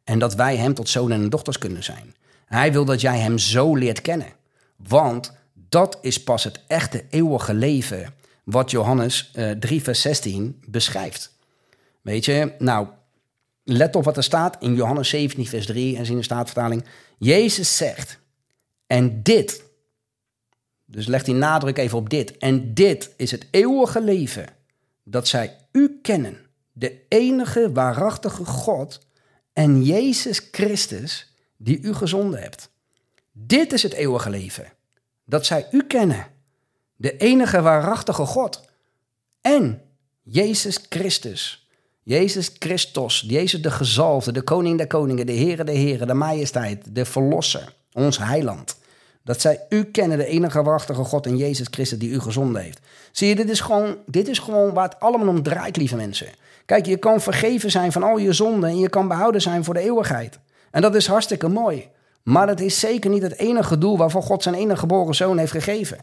En 0.04 0.20
dat 0.20 0.36
wij 0.36 0.58
hem 0.58 0.74
tot 0.74 0.90
zonen 0.90 1.22
en 1.22 1.30
dochters 1.30 1.58
kunnen 1.58 1.84
zijn. 1.84 2.16
Hij 2.46 2.72
wil 2.72 2.86
dat 2.86 3.02
jij 3.02 3.20
hem 3.20 3.38
zo 3.38 3.76
leert 3.76 4.02
kennen. 4.02 4.34
Want 4.76 5.34
dat 5.54 5.98
is 6.02 6.24
pas 6.24 6.44
het 6.44 6.64
echte 6.68 7.06
eeuwige 7.10 7.54
leven 7.54 8.14
wat 8.44 8.72
Johannes 8.72 9.32
uh, 9.36 9.52
eh, 9.52 9.58
3 9.58 9.84
vers 9.84 10.02
16 10.02 10.62
beschrijft. 10.66 11.38
Weet 12.02 12.26
je, 12.26 12.54
nou, 12.58 12.88
let 13.70 13.96
op 13.96 14.04
wat 14.04 14.18
er 14.18 14.24
staat 14.24 14.58
in 14.60 14.76
Johannes 14.76 15.10
17, 15.10 15.48
vers 15.48 15.66
3 15.66 15.98
en 15.98 16.06
in 16.06 16.16
de 16.16 16.24
staatvertaling. 16.24 16.86
Jezus 17.18 17.78
zegt, 17.78 18.20
en 18.88 19.24
dit, 19.24 19.64
dus 20.86 21.08
legt 21.08 21.26
hij 21.26 21.36
nadruk 21.36 21.78
even 21.78 21.98
op 21.98 22.10
dit, 22.10 22.38
en 22.38 22.74
dit 22.74 23.14
is 23.18 23.32
het 23.32 23.48
eeuwige 23.52 24.02
leven, 24.02 24.46
dat 25.04 25.28
zij 25.28 25.58
u 25.72 26.00
kennen, 26.02 26.38
de 26.72 27.06
enige 27.08 27.72
waarachtige 27.72 28.46
God 28.46 29.00
en 29.54 29.84
Jezus 29.84 30.48
Christus, 30.52 31.34
die 31.58 31.82
u 31.82 31.94
gezonden 31.94 32.42
hebt. 32.42 32.70
Dit 33.32 33.74
is 33.74 33.84
het 33.84 33.94
eeuwige 33.94 34.30
leven, 34.30 34.72
dat 35.26 35.46
zij 35.46 35.68
u 35.72 35.84
kennen, 35.84 36.28
de 36.96 37.18
enige 37.18 37.62
waarachtige 37.62 38.26
God 38.26 38.66
en 39.42 39.82
Jezus 40.22 40.80
Christus 40.90 41.59
Jezus 42.10 42.52
Christus, 42.60 43.24
Jezus 43.28 43.62
de 43.62 43.72
gezalfde, 43.72 44.32
de 44.32 44.42
koning 44.42 44.78
der 44.78 44.88
koningen, 44.88 45.26
de 45.26 45.34
Heere 45.34 45.64
der 45.64 45.76
heren, 45.76 46.08
de 46.08 46.14
majesteit, 46.14 46.96
de 46.96 47.06
verlosser, 47.06 47.74
ons 47.94 48.18
heiland. 48.18 48.78
Dat 49.24 49.42
zij 49.42 49.66
u 49.70 49.84
kennen, 49.84 50.18
de 50.18 50.26
enige 50.26 50.64
waarachtige 50.64 51.04
God 51.04 51.26
en 51.26 51.38
Jezus 51.38 51.68
Christus 51.70 52.00
die 52.00 52.10
u 52.10 52.20
gezonden 52.20 52.62
heeft. 52.62 52.80
Zie 53.12 53.28
je, 53.28 53.36
dit 53.36 53.50
is, 53.50 53.60
gewoon, 53.60 53.98
dit 54.06 54.28
is 54.28 54.40
gewoon 54.40 54.74
waar 54.74 54.90
het 54.90 55.00
allemaal 55.00 55.28
om 55.28 55.44
draait, 55.44 55.78
lieve 55.78 55.96
mensen. 55.96 56.28
Kijk, 56.66 56.86
je 56.86 56.98
kan 56.98 57.22
vergeven 57.22 57.72
zijn 57.72 57.92
van 57.92 58.04
al 58.04 58.18
je 58.18 58.34
zonden 58.34 58.70
en 58.70 58.80
je 58.80 58.90
kan 58.90 59.08
behouden 59.08 59.42
zijn 59.42 59.64
voor 59.64 59.74
de 59.74 59.80
eeuwigheid. 59.80 60.40
En 60.72 60.82
dat 60.82 60.96
is 60.96 61.08
hartstikke 61.08 61.48
mooi. 61.48 61.88
Maar 62.24 62.48
dat 62.48 62.60
is 62.60 62.80
zeker 62.80 63.10
niet 63.10 63.22
het 63.22 63.38
enige 63.38 63.78
doel 63.78 63.98
waarvoor 63.98 64.24
God 64.24 64.44
zijn 64.44 64.56
enige 64.56 64.80
geboren 64.80 65.16
zoon 65.16 65.38
heeft 65.38 65.52
gegeven. 65.52 66.00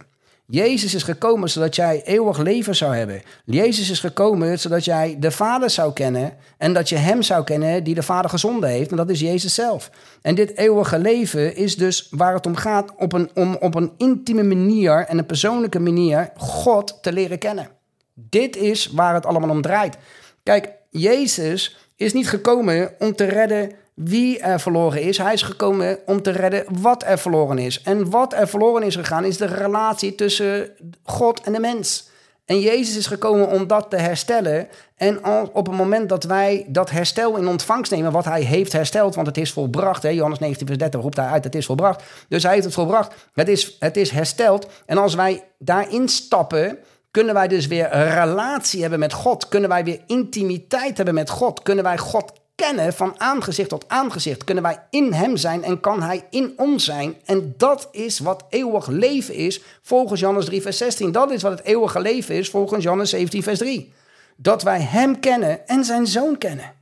Jezus 0.48 0.94
is 0.94 1.02
gekomen 1.02 1.50
zodat 1.50 1.76
jij 1.76 2.02
eeuwig 2.04 2.38
leven 2.38 2.76
zou 2.76 2.96
hebben. 2.96 3.22
Jezus 3.44 3.90
is 3.90 4.00
gekomen 4.00 4.58
zodat 4.58 4.84
jij 4.84 5.16
de 5.20 5.30
Vader 5.30 5.70
zou 5.70 5.92
kennen 5.92 6.36
en 6.58 6.72
dat 6.72 6.88
je 6.88 6.96
Hem 6.96 7.22
zou 7.22 7.44
kennen 7.44 7.84
die 7.84 7.94
de 7.94 8.02
Vader 8.02 8.30
gezonden 8.30 8.70
heeft. 8.70 8.90
En 8.90 8.96
dat 8.96 9.10
is 9.10 9.20
Jezus 9.20 9.54
zelf. 9.54 9.90
En 10.22 10.34
dit 10.34 10.56
eeuwige 10.56 10.98
leven 10.98 11.56
is 11.56 11.76
dus 11.76 12.08
waar 12.10 12.34
het 12.34 12.46
om 12.46 12.56
gaat 12.56 12.92
op 12.96 13.12
een, 13.12 13.30
om 13.34 13.56
op 13.60 13.74
een 13.74 13.92
intieme 13.96 14.42
manier 14.42 15.06
en 15.06 15.18
een 15.18 15.26
persoonlijke 15.26 15.80
manier 15.80 16.30
God 16.36 16.98
te 17.02 17.12
leren 17.12 17.38
kennen. 17.38 17.68
Dit 18.14 18.56
is 18.56 18.86
waar 18.86 19.14
het 19.14 19.26
allemaal 19.26 19.50
om 19.50 19.62
draait. 19.62 19.96
Kijk, 20.42 20.70
Jezus 20.90 21.76
is 21.96 22.12
niet 22.12 22.28
gekomen 22.28 22.94
om 22.98 23.14
te 23.14 23.24
redden 23.24 23.70
wie 23.96 24.38
er 24.38 24.60
verloren 24.60 25.02
is. 25.02 25.18
Hij 25.18 25.32
is 25.32 25.42
gekomen 25.42 25.98
om 26.06 26.22
te 26.22 26.30
redden 26.30 26.64
wat 26.80 27.02
er 27.06 27.18
verloren 27.18 27.58
is. 27.58 27.82
En 27.82 28.10
wat 28.10 28.32
er 28.32 28.48
verloren 28.48 28.82
is 28.82 28.94
gegaan 28.94 29.24
is 29.24 29.36
de 29.36 29.46
relatie 29.46 30.14
tussen 30.14 30.70
God 31.02 31.40
en 31.40 31.52
de 31.52 31.60
mens. 31.60 32.08
En 32.44 32.60
Jezus 32.60 32.96
is 32.96 33.06
gekomen 33.06 33.48
om 33.48 33.66
dat 33.66 33.90
te 33.90 33.96
herstellen. 33.96 34.68
En 34.96 35.24
op 35.52 35.66
het 35.66 35.76
moment 35.76 36.08
dat 36.08 36.24
wij 36.24 36.66
dat 36.68 36.90
herstel 36.90 37.36
in 37.36 37.48
ontvangst 37.48 37.90
nemen, 37.90 38.12
wat 38.12 38.24
hij 38.24 38.42
heeft 38.42 38.72
hersteld, 38.72 39.14
want 39.14 39.26
het 39.26 39.36
is 39.36 39.52
volbracht. 39.52 40.02
Hè? 40.02 40.08
Johannes 40.08 40.38
19, 40.38 40.66
vers 40.66 40.78
30 40.78 41.00
roept 41.00 41.16
hij 41.16 41.26
uit, 41.26 41.44
het 41.44 41.54
is 41.54 41.66
volbracht. 41.66 42.02
Dus 42.28 42.42
hij 42.42 42.52
heeft 42.52 42.64
het 42.64 42.74
volbracht. 42.74 43.14
Het 43.34 43.48
is, 43.48 43.76
het 43.78 43.96
is 43.96 44.10
hersteld. 44.10 44.66
En 44.86 44.98
als 44.98 45.14
wij 45.14 45.44
daarin 45.58 46.08
stappen, 46.08 46.78
kunnen 47.10 47.34
wij 47.34 47.48
dus 47.48 47.66
weer 47.66 47.88
relatie 47.92 48.80
hebben 48.80 48.98
met 48.98 49.12
God. 49.12 49.48
Kunnen 49.48 49.68
wij 49.68 49.84
weer 49.84 50.00
intimiteit 50.06 50.96
hebben 50.96 51.14
met 51.14 51.30
God. 51.30 51.62
Kunnen 51.62 51.84
wij 51.84 51.98
God 51.98 52.32
kennen 52.56 52.92
van 52.92 53.20
aangezicht 53.20 53.68
tot 53.68 53.88
aangezicht. 53.88 54.44
Kunnen 54.44 54.64
wij 54.64 54.82
in 54.90 55.12
Hem 55.12 55.36
zijn 55.36 55.64
en 55.64 55.80
kan 55.80 56.02
Hij 56.02 56.26
in 56.30 56.52
ons 56.56 56.84
zijn. 56.84 57.16
En 57.24 57.54
dat 57.56 57.88
is 57.90 58.18
wat 58.18 58.44
eeuwig 58.48 58.86
leven 58.86 59.34
is 59.34 59.60
volgens 59.82 60.20
Johannes 60.20 60.44
3, 60.44 60.62
vers 60.62 60.76
16. 60.78 61.12
Dat 61.12 61.30
is 61.30 61.42
wat 61.42 61.58
het 61.58 61.66
eeuwige 61.66 62.00
leven 62.00 62.34
is 62.34 62.50
volgens 62.50 62.82
Johannes 62.82 63.10
17, 63.10 63.42
vers 63.42 63.58
3. 63.58 63.92
Dat 64.36 64.62
wij 64.62 64.80
Hem 64.80 65.20
kennen 65.20 65.68
en 65.68 65.84
Zijn 65.84 66.06
Zoon 66.06 66.38
kennen. 66.38 66.72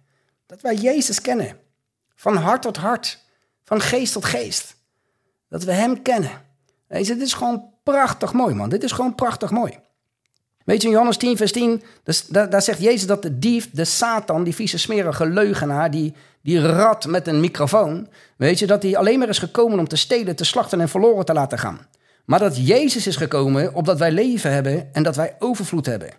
Dat 0.46 0.60
wij 0.60 0.74
Jezus 0.74 1.20
kennen. 1.20 1.58
Van 2.14 2.36
hart 2.36 2.62
tot 2.62 2.76
hart. 2.76 3.18
Van 3.64 3.80
geest 3.80 4.12
tot 4.12 4.24
geest. 4.24 4.76
Dat 5.48 5.64
we 5.64 5.72
Hem 5.72 6.02
kennen. 6.02 6.42
Dit 6.88 7.20
is 7.20 7.32
gewoon 7.32 7.70
prachtig 7.82 8.32
mooi, 8.32 8.54
man. 8.54 8.68
Dit 8.68 8.82
is 8.82 8.92
gewoon 8.92 9.14
prachtig 9.14 9.50
mooi. 9.50 9.78
Weet 10.64 10.80
je, 10.80 10.86
in 10.86 10.92
Johannes 10.92 11.16
10, 11.16 11.36
vers 11.36 11.52
10, 11.52 11.82
dus, 12.02 12.26
daar, 12.26 12.62
zegt 12.62 12.82
Jezus 12.82 13.06
dat 13.06 13.22
de 13.22 13.38
dief, 13.38 13.70
de 13.72 13.84
Satan, 13.84 14.44
die 14.44 14.54
vieze 14.54 14.78
smerige 14.78 15.26
leugenaar, 15.26 15.90
die, 15.90 16.14
die 16.42 16.60
rat 16.60 17.06
met 17.06 17.26
een 17.26 17.40
microfoon, 17.40 18.08
weet 18.36 18.58
je, 18.58 18.66
dat 18.66 18.82
hij 18.82 18.96
alleen 18.96 19.18
maar 19.18 19.28
is 19.28 19.38
gekomen 19.38 19.78
om 19.78 19.88
te 19.88 19.96
stelen, 19.96 20.36
te 20.36 20.44
slachten 20.44 20.80
en 20.80 20.88
verloren 20.88 21.24
te 21.24 21.32
laten 21.32 21.58
gaan. 21.58 21.86
Maar 22.24 22.38
dat 22.38 22.66
Jezus 22.66 23.06
is 23.06 23.16
gekomen 23.16 23.74
opdat 23.74 23.98
wij 23.98 24.12
leven 24.12 24.52
hebben 24.52 24.88
en 24.92 25.02
dat 25.02 25.16
wij 25.16 25.36
overvloed 25.38 25.86
hebben. 25.86 26.10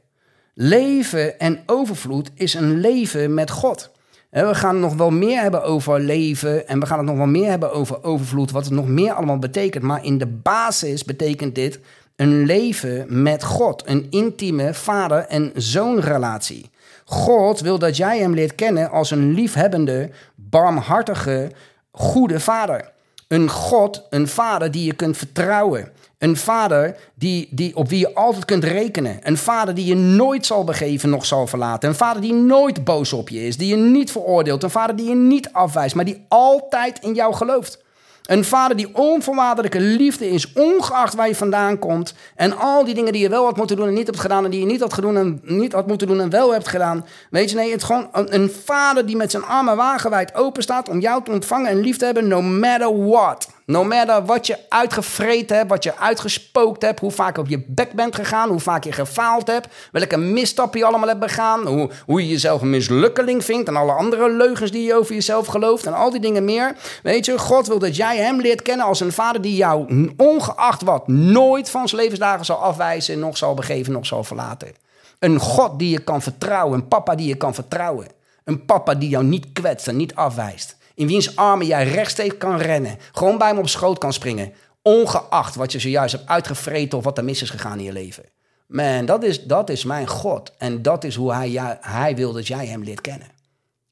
Leven 0.53 1.39
en 1.39 1.63
overvloed 1.65 2.31
is 2.33 2.53
een 2.53 2.79
leven 2.79 3.33
met 3.33 3.51
God. 3.51 3.91
We 4.29 4.55
gaan 4.55 4.79
nog 4.79 4.95
wel 4.95 5.11
meer 5.11 5.41
hebben 5.41 5.63
over 5.63 5.99
leven 5.99 6.67
en 6.67 6.79
we 6.79 6.85
gaan 6.85 6.97
het 6.97 7.07
nog 7.07 7.17
wel 7.17 7.25
meer 7.25 7.49
hebben 7.49 7.71
over 7.71 8.03
overvloed, 8.03 8.51
wat 8.51 8.63
het 8.63 8.73
nog 8.73 8.87
meer 8.87 9.13
allemaal 9.13 9.39
betekent. 9.39 9.83
Maar 9.83 10.03
in 10.03 10.17
de 10.17 10.27
basis 10.27 11.03
betekent 11.03 11.55
dit 11.55 11.79
een 12.15 12.45
leven 12.45 13.21
met 13.21 13.43
God, 13.43 13.83
een 13.85 14.07
intieme 14.09 14.73
vader- 14.73 15.25
en 15.27 15.51
zoonrelatie. 15.55 16.69
God 17.05 17.59
wil 17.59 17.79
dat 17.79 17.97
jij 17.97 18.19
hem 18.19 18.33
leert 18.33 18.55
kennen 18.55 18.89
als 18.89 19.11
een 19.11 19.33
liefhebbende, 19.33 20.09
barmhartige, 20.35 21.51
goede 21.91 22.39
vader. 22.39 22.91
Een 23.27 23.49
God, 23.49 24.07
een 24.09 24.27
vader 24.27 24.71
die 24.71 24.85
je 24.85 24.93
kunt 24.93 25.17
vertrouwen. 25.17 25.91
Een 26.17 26.37
vader 26.37 26.97
die, 27.13 27.47
die, 27.51 27.75
op 27.75 27.89
wie 27.89 27.99
je 27.99 28.13
altijd 28.13 28.45
kunt 28.45 28.63
rekenen. 28.63 29.19
Een 29.23 29.37
vader 29.37 29.75
die 29.75 29.85
je 29.85 29.95
nooit 29.95 30.45
zal 30.45 30.63
begeven, 30.63 31.09
nog 31.09 31.25
zal 31.25 31.47
verlaten. 31.47 31.89
Een 31.89 31.95
vader 31.95 32.21
die 32.21 32.33
nooit 32.33 32.83
boos 32.83 33.13
op 33.13 33.29
je 33.29 33.47
is, 33.47 33.57
die 33.57 33.67
je 33.67 33.75
niet 33.75 34.11
veroordeelt. 34.11 34.63
Een 34.63 34.69
vader 34.69 34.95
die 34.95 35.09
je 35.09 35.15
niet 35.15 35.49
afwijst, 35.51 35.95
maar 35.95 36.05
die 36.05 36.25
altijd 36.27 36.99
in 36.99 37.13
jou 37.13 37.33
gelooft. 37.33 37.83
Een 38.25 38.43
vader 38.43 38.77
die 38.77 38.95
onvoorwaardelijke 38.95 39.79
liefde 39.79 40.29
is, 40.29 40.53
ongeacht 40.53 41.13
waar 41.13 41.27
je 41.27 41.35
vandaan 41.35 41.79
komt. 41.79 42.13
En 42.35 42.57
al 42.57 42.85
die 42.85 42.93
dingen 42.93 43.11
die 43.13 43.21
je 43.21 43.29
wel 43.29 43.45
had 43.45 43.57
moeten 43.57 43.75
doen 43.75 43.87
en 43.87 43.93
niet 43.93 44.07
hebt 44.07 44.19
gedaan. 44.19 44.43
En 44.43 44.51
die 44.51 44.59
je 44.59 44.65
niet 44.65 44.79
had, 44.79 44.93
gedaan 44.93 45.17
en, 45.17 45.39
niet 45.43 45.73
had 45.73 45.87
moeten 45.87 46.07
doen 46.07 46.21
en 46.21 46.29
wel 46.29 46.53
hebt 46.53 46.67
gedaan. 46.67 47.05
Weet 47.29 47.49
je, 47.49 47.55
nee, 47.55 47.71
het 47.71 47.81
is 47.81 47.87
gewoon 47.87 48.09
een, 48.11 48.51
vader 48.65 49.05
die 49.05 49.15
met 49.15 49.31
zijn 49.31 49.43
armen 49.43 49.75
wagenwijd 49.75 50.35
open 50.35 50.63
staat 50.63 50.89
om 50.89 50.99
jou 50.99 51.23
te 51.23 51.31
ontvangen 51.31 51.69
en 51.69 51.79
lief 51.79 51.97
te 51.97 52.05
hebben, 52.05 52.27
no 52.27 52.41
matter 52.41 53.05
what. 53.07 53.47
No 53.65 53.83
matter 53.83 54.25
wat 54.25 54.47
je 54.47 54.57
uitgevreten 54.69 55.57
hebt, 55.57 55.69
wat 55.69 55.83
je 55.83 55.97
uitgespookt 55.97 56.81
hebt, 56.81 56.99
hoe 56.99 57.11
vaak 57.11 57.37
op 57.37 57.47
je 57.47 57.63
bek 57.67 57.93
bent 57.93 58.15
gegaan, 58.15 58.49
hoe 58.49 58.59
vaak 58.59 58.83
je 58.83 58.91
gefaald 58.91 59.47
hebt, 59.47 59.67
welke 59.91 60.17
misstappen 60.17 60.79
je 60.79 60.85
allemaal 60.85 61.07
hebt 61.07 61.19
begaan, 61.19 61.67
hoe, 61.67 61.89
hoe 62.05 62.21
je 62.21 62.27
jezelf 62.27 62.61
een 62.61 62.69
mislukkeling 62.69 63.43
vindt 63.43 63.67
en 63.67 63.75
alle 63.75 63.91
andere 63.91 64.29
leugens 64.31 64.71
die 64.71 64.83
je 64.83 64.95
over 64.95 65.13
jezelf 65.13 65.47
gelooft 65.47 65.85
en 65.85 65.93
al 65.93 66.11
die 66.11 66.19
dingen 66.19 66.45
meer. 66.45 66.75
Weet 67.03 67.25
je, 67.25 67.39
God 67.39 67.67
wil 67.67 67.79
dat 67.79 67.95
jij 67.95 68.17
hem 68.17 68.41
leert 68.41 68.61
kennen 68.61 68.85
als 68.85 68.99
een 68.99 69.11
vader 69.11 69.41
die 69.41 69.55
jou 69.55 70.09
ongeacht 70.17 70.81
wat 70.81 71.07
nooit 71.07 71.69
van 71.69 71.87
zijn 71.87 72.01
levensdagen 72.01 72.45
zal 72.45 72.57
afwijzen, 72.57 73.19
nog 73.19 73.37
zal 73.37 73.53
begeven, 73.53 73.93
nog 73.93 74.05
zal 74.05 74.23
verlaten. 74.23 74.73
Een 75.19 75.39
God 75.39 75.79
die 75.79 75.89
je 75.89 75.99
kan 75.99 76.21
vertrouwen, 76.21 76.79
een 76.79 76.87
papa 76.87 77.15
die 77.15 77.27
je 77.27 77.35
kan 77.35 77.53
vertrouwen. 77.53 78.07
Een 78.43 78.65
papa 78.65 78.95
die 78.95 79.09
jou 79.09 79.23
niet 79.23 79.45
kwetst 79.53 79.87
en 79.87 79.95
niet 79.95 80.15
afwijst. 80.15 80.77
In 80.95 81.07
wiens 81.07 81.35
armen 81.35 81.65
jij 81.65 81.87
rechtstreeks 81.87 82.37
kan 82.37 82.57
rennen. 82.57 82.97
Gewoon 83.11 83.37
bij 83.37 83.47
hem 83.47 83.57
op 83.57 83.69
schoot 83.69 83.97
kan 83.97 84.13
springen. 84.13 84.53
Ongeacht 84.81 85.55
wat 85.55 85.71
je 85.71 85.79
zojuist 85.79 86.15
hebt 86.15 86.29
uitgevreten 86.29 86.97
of 86.97 87.03
wat 87.03 87.17
er 87.17 87.23
mis 87.23 87.41
is 87.41 87.49
gegaan 87.49 87.77
in 87.77 87.83
je 87.83 87.93
leven. 87.93 88.23
Man, 88.67 89.05
dat 89.05 89.23
is, 89.23 89.43
dat 89.43 89.69
is 89.69 89.83
mijn 89.83 90.07
God. 90.07 90.51
En 90.57 90.81
dat 90.81 91.03
is 91.03 91.15
hoe 91.15 91.33
hij, 91.33 91.77
hij 91.81 92.15
wil 92.15 92.33
dat 92.33 92.47
jij 92.47 92.65
hem 92.65 92.83
leert 92.83 93.01
kennen. 93.01 93.27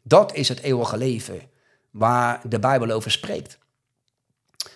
Dat 0.04 0.34
is 0.34 0.50
het 0.50 0.60
eeuwige 0.60 0.98
leven 0.98 1.42
waar 1.92 2.42
de 2.44 2.60
Bijbel 2.60 2.90
over 2.90 3.12
spreekt. 3.12 3.58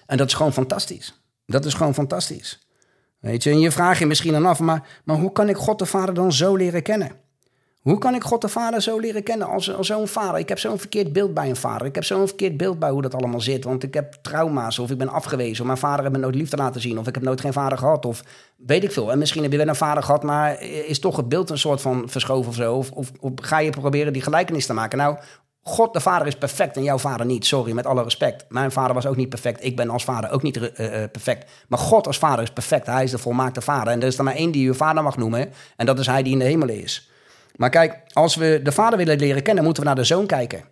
En 0.05 0.17
dat 0.17 0.27
is 0.27 0.33
gewoon 0.33 0.53
fantastisch. 0.53 1.21
Dat 1.45 1.65
is 1.65 1.73
gewoon 1.73 1.93
fantastisch. 1.93 2.67
Weet 3.19 3.43
je, 3.43 3.49
en 3.49 3.59
je 3.59 3.71
vraagt 3.71 3.99
je 3.99 4.05
misschien 4.05 4.31
dan 4.31 4.45
af, 4.45 4.59
maar, 4.59 4.87
maar 5.03 5.17
hoe 5.17 5.31
kan 5.31 5.49
ik 5.49 5.55
God 5.55 5.79
de 5.79 5.85
Vader 5.85 6.13
dan 6.13 6.33
zo 6.33 6.55
leren 6.55 6.81
kennen? 6.81 7.11
Hoe 7.87 7.97
kan 7.97 8.15
ik 8.15 8.23
God 8.23 8.41
de 8.41 8.47
Vader 8.47 8.81
zo 8.81 8.99
leren 8.99 9.23
kennen 9.23 9.47
als, 9.47 9.79
zo'n 9.79 10.07
vader? 10.07 10.39
Ik 10.39 10.49
heb 10.49 10.59
zo'n 10.59 10.79
verkeerd 10.79 11.13
beeld 11.13 11.33
bij 11.33 11.49
een 11.49 11.55
vader. 11.55 11.87
Ik 11.87 11.95
heb 11.95 12.03
zo'n 12.03 12.27
verkeerd 12.27 12.57
beeld 12.57 12.79
bij 12.79 12.89
hoe 12.89 13.01
dat 13.01 13.13
allemaal 13.13 13.41
zit. 13.41 13.63
Want 13.63 13.83
ik 13.83 13.93
heb 13.93 14.13
trauma's 14.21 14.79
of 14.79 14.91
ik 14.91 14.97
ben 14.97 15.09
afgewezen. 15.09 15.59
Of 15.59 15.65
mijn 15.65 15.77
vader 15.77 15.99
heeft 15.99 16.15
me 16.15 16.21
nooit 16.21 16.35
liefde 16.35 16.57
laten 16.57 16.81
zien. 16.81 16.99
Of 16.99 17.07
ik 17.07 17.13
heb 17.15 17.23
nooit 17.23 17.41
geen 17.41 17.53
vader 17.53 17.77
gehad. 17.77 18.05
Of 18.05 18.23
weet 18.55 18.83
ik 18.83 18.91
veel. 18.91 19.11
En 19.11 19.17
misschien 19.17 19.43
heb 19.43 19.51
je 19.51 19.57
wel 19.57 19.67
een 19.67 19.75
vader 19.75 20.03
gehad, 20.03 20.23
maar 20.23 20.61
is 20.61 20.99
toch 20.99 21.15
het 21.15 21.29
beeld 21.29 21.49
een 21.49 21.57
soort 21.57 21.81
van 21.81 22.09
verschoven 22.09 22.49
of 22.49 22.55
zo? 22.55 22.75
Of, 22.75 22.91
of, 23.19 23.31
ga 23.35 23.59
je 23.59 23.69
proberen 23.69 24.13
die 24.13 24.21
gelijkenis 24.21 24.65
te 24.65 24.73
maken? 24.73 24.97
Nou, 24.97 25.17
God 25.61 25.93
de 25.93 25.99
Vader 25.99 26.27
is 26.27 26.35
perfect 26.35 26.77
en 26.77 26.83
jouw 26.83 26.97
vader 26.97 27.25
niet. 27.25 27.45
Sorry, 27.45 27.71
met 27.71 27.85
alle 27.85 28.03
respect. 28.03 28.45
Mijn 28.49 28.71
vader 28.71 28.93
was 28.93 29.05
ook 29.05 29.15
niet 29.15 29.29
perfect. 29.29 29.63
Ik 29.63 29.75
ben 29.75 29.89
als 29.89 30.03
vader 30.03 30.31
ook 30.31 30.43
niet 30.43 30.57
uh, 30.57 30.69
perfect. 31.11 31.51
Maar 31.67 31.79
God 31.79 32.07
als 32.07 32.17
vader 32.17 32.43
is 32.43 32.51
perfect. 32.51 32.85
Hij 32.85 33.03
is 33.03 33.11
de 33.11 33.17
volmaakte 33.17 33.61
vader. 33.61 33.93
En 33.93 34.01
er 34.01 34.07
is 34.07 34.17
er 34.17 34.23
maar 34.23 34.35
één 34.35 34.51
die 34.51 34.65
je 34.65 34.73
vader 34.73 35.03
mag 35.03 35.17
noemen. 35.17 35.51
En 35.75 35.85
dat 35.85 35.99
is 35.99 36.07
hij 36.07 36.23
die 36.23 36.33
in 36.33 36.39
de 36.39 36.45
hemel 36.45 36.69
is. 36.69 37.09
Maar 37.57 37.69
kijk, 37.69 38.01
als 38.13 38.35
we 38.35 38.59
de 38.63 38.71
Vader 38.71 38.97
willen 38.97 39.19
leren 39.19 39.43
kennen, 39.43 39.63
moeten 39.63 39.83
we 39.83 39.89
naar 39.89 39.97
de 39.97 40.03
Zoon 40.03 40.25
kijken. 40.25 40.63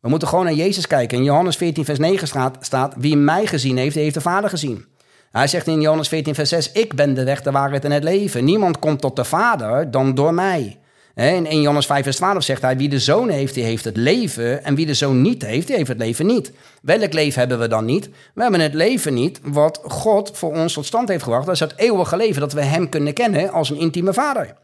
We 0.00 0.08
moeten 0.08 0.28
gewoon 0.28 0.44
naar 0.44 0.54
Jezus 0.54 0.86
kijken. 0.86 1.18
In 1.18 1.24
Johannes 1.24 1.56
14, 1.56 1.84
vers 1.84 1.98
9 1.98 2.28
staat, 2.28 2.56
staat 2.60 2.94
wie 2.96 3.16
mij 3.16 3.46
gezien 3.46 3.76
heeft, 3.76 3.94
heeft 3.94 4.14
de 4.14 4.20
Vader 4.20 4.50
gezien. 4.50 4.84
Hij 5.30 5.46
zegt 5.46 5.66
in 5.66 5.80
Johannes 5.80 6.08
14, 6.08 6.34
vers 6.34 6.48
6, 6.48 6.72
ik 6.72 6.94
ben 6.94 7.14
de 7.14 7.24
weg, 7.24 7.42
de 7.42 7.50
waarheid 7.50 7.84
en 7.84 7.90
het 7.90 8.04
leven. 8.04 8.44
Niemand 8.44 8.78
komt 8.78 9.00
tot 9.00 9.16
de 9.16 9.24
Vader 9.24 9.90
dan 9.90 10.14
door 10.14 10.34
mij. 10.34 10.78
En 11.14 11.46
in 11.46 11.60
Johannes 11.60 11.86
5, 11.86 12.02
vers 12.02 12.16
12 12.16 12.42
zegt 12.42 12.62
hij, 12.62 12.76
wie 12.76 12.88
de 12.88 12.98
Zoon 12.98 13.28
heeft, 13.28 13.54
die 13.54 13.64
heeft 13.64 13.84
het 13.84 13.96
leven. 13.96 14.64
En 14.64 14.74
wie 14.74 14.86
de 14.86 14.94
Zoon 14.94 15.22
niet 15.22 15.42
heeft, 15.42 15.66
die 15.66 15.76
heeft 15.76 15.88
het 15.88 15.98
leven 15.98 16.26
niet. 16.26 16.52
Welk 16.82 17.12
leven 17.12 17.38
hebben 17.38 17.58
we 17.58 17.68
dan 17.68 17.84
niet? 17.84 18.10
We 18.34 18.42
hebben 18.42 18.60
het 18.60 18.74
leven 18.74 19.14
niet 19.14 19.40
wat 19.42 19.80
God 19.82 20.30
voor 20.34 20.52
ons 20.52 20.72
tot 20.72 20.86
stand 20.86 21.08
heeft 21.08 21.22
gebracht. 21.22 21.46
Dat 21.46 21.54
is 21.54 21.60
het 21.60 21.74
eeuwige 21.76 22.16
leven, 22.16 22.40
dat 22.40 22.52
we 22.52 22.62
Hem 22.62 22.88
kunnen 22.88 23.12
kennen 23.12 23.50
als 23.52 23.70
een 23.70 23.78
intieme 23.80 24.12
Vader 24.12 24.54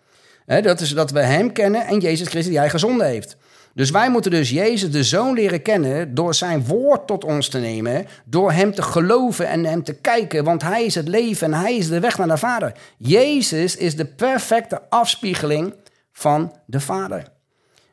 dat 0.47 0.81
is 0.81 0.91
dat 0.91 1.11
we 1.11 1.21
Hem 1.21 1.53
kennen 1.53 1.87
en 1.87 1.99
Jezus 1.99 2.29
Christus 2.29 2.51
die 2.51 2.59
Hij 2.59 2.71
gezonden 2.71 3.07
heeft. 3.07 3.37
Dus 3.75 3.91
wij 3.91 4.11
moeten 4.11 4.31
dus 4.31 4.51
Jezus 4.51 4.91
de 4.91 5.05
Zoon 5.05 5.35
leren 5.35 5.63
kennen 5.63 6.15
door 6.15 6.35
zijn 6.35 6.67
woord 6.67 7.07
tot 7.07 7.25
ons 7.25 7.49
te 7.49 7.59
nemen, 7.59 8.07
door 8.25 8.53
Hem 8.53 8.75
te 8.75 8.83
geloven 8.83 9.49
en 9.49 9.65
Hem 9.65 9.83
te 9.83 9.95
kijken, 9.95 10.45
want 10.45 10.63
Hij 10.63 10.85
is 10.85 10.95
het 10.95 11.09
leven 11.09 11.53
en 11.53 11.61
Hij 11.61 11.77
is 11.77 11.89
de 11.89 12.01
weg 12.01 12.19
naar 12.19 12.29
de 12.29 12.37
Vader. 12.37 12.73
Jezus 12.99 13.77
is 13.77 13.97
de 13.97 14.05
perfecte 14.05 14.83
afspiegeling 14.89 15.75
van 16.13 16.53
de 16.67 16.81
Vader. 16.81 17.25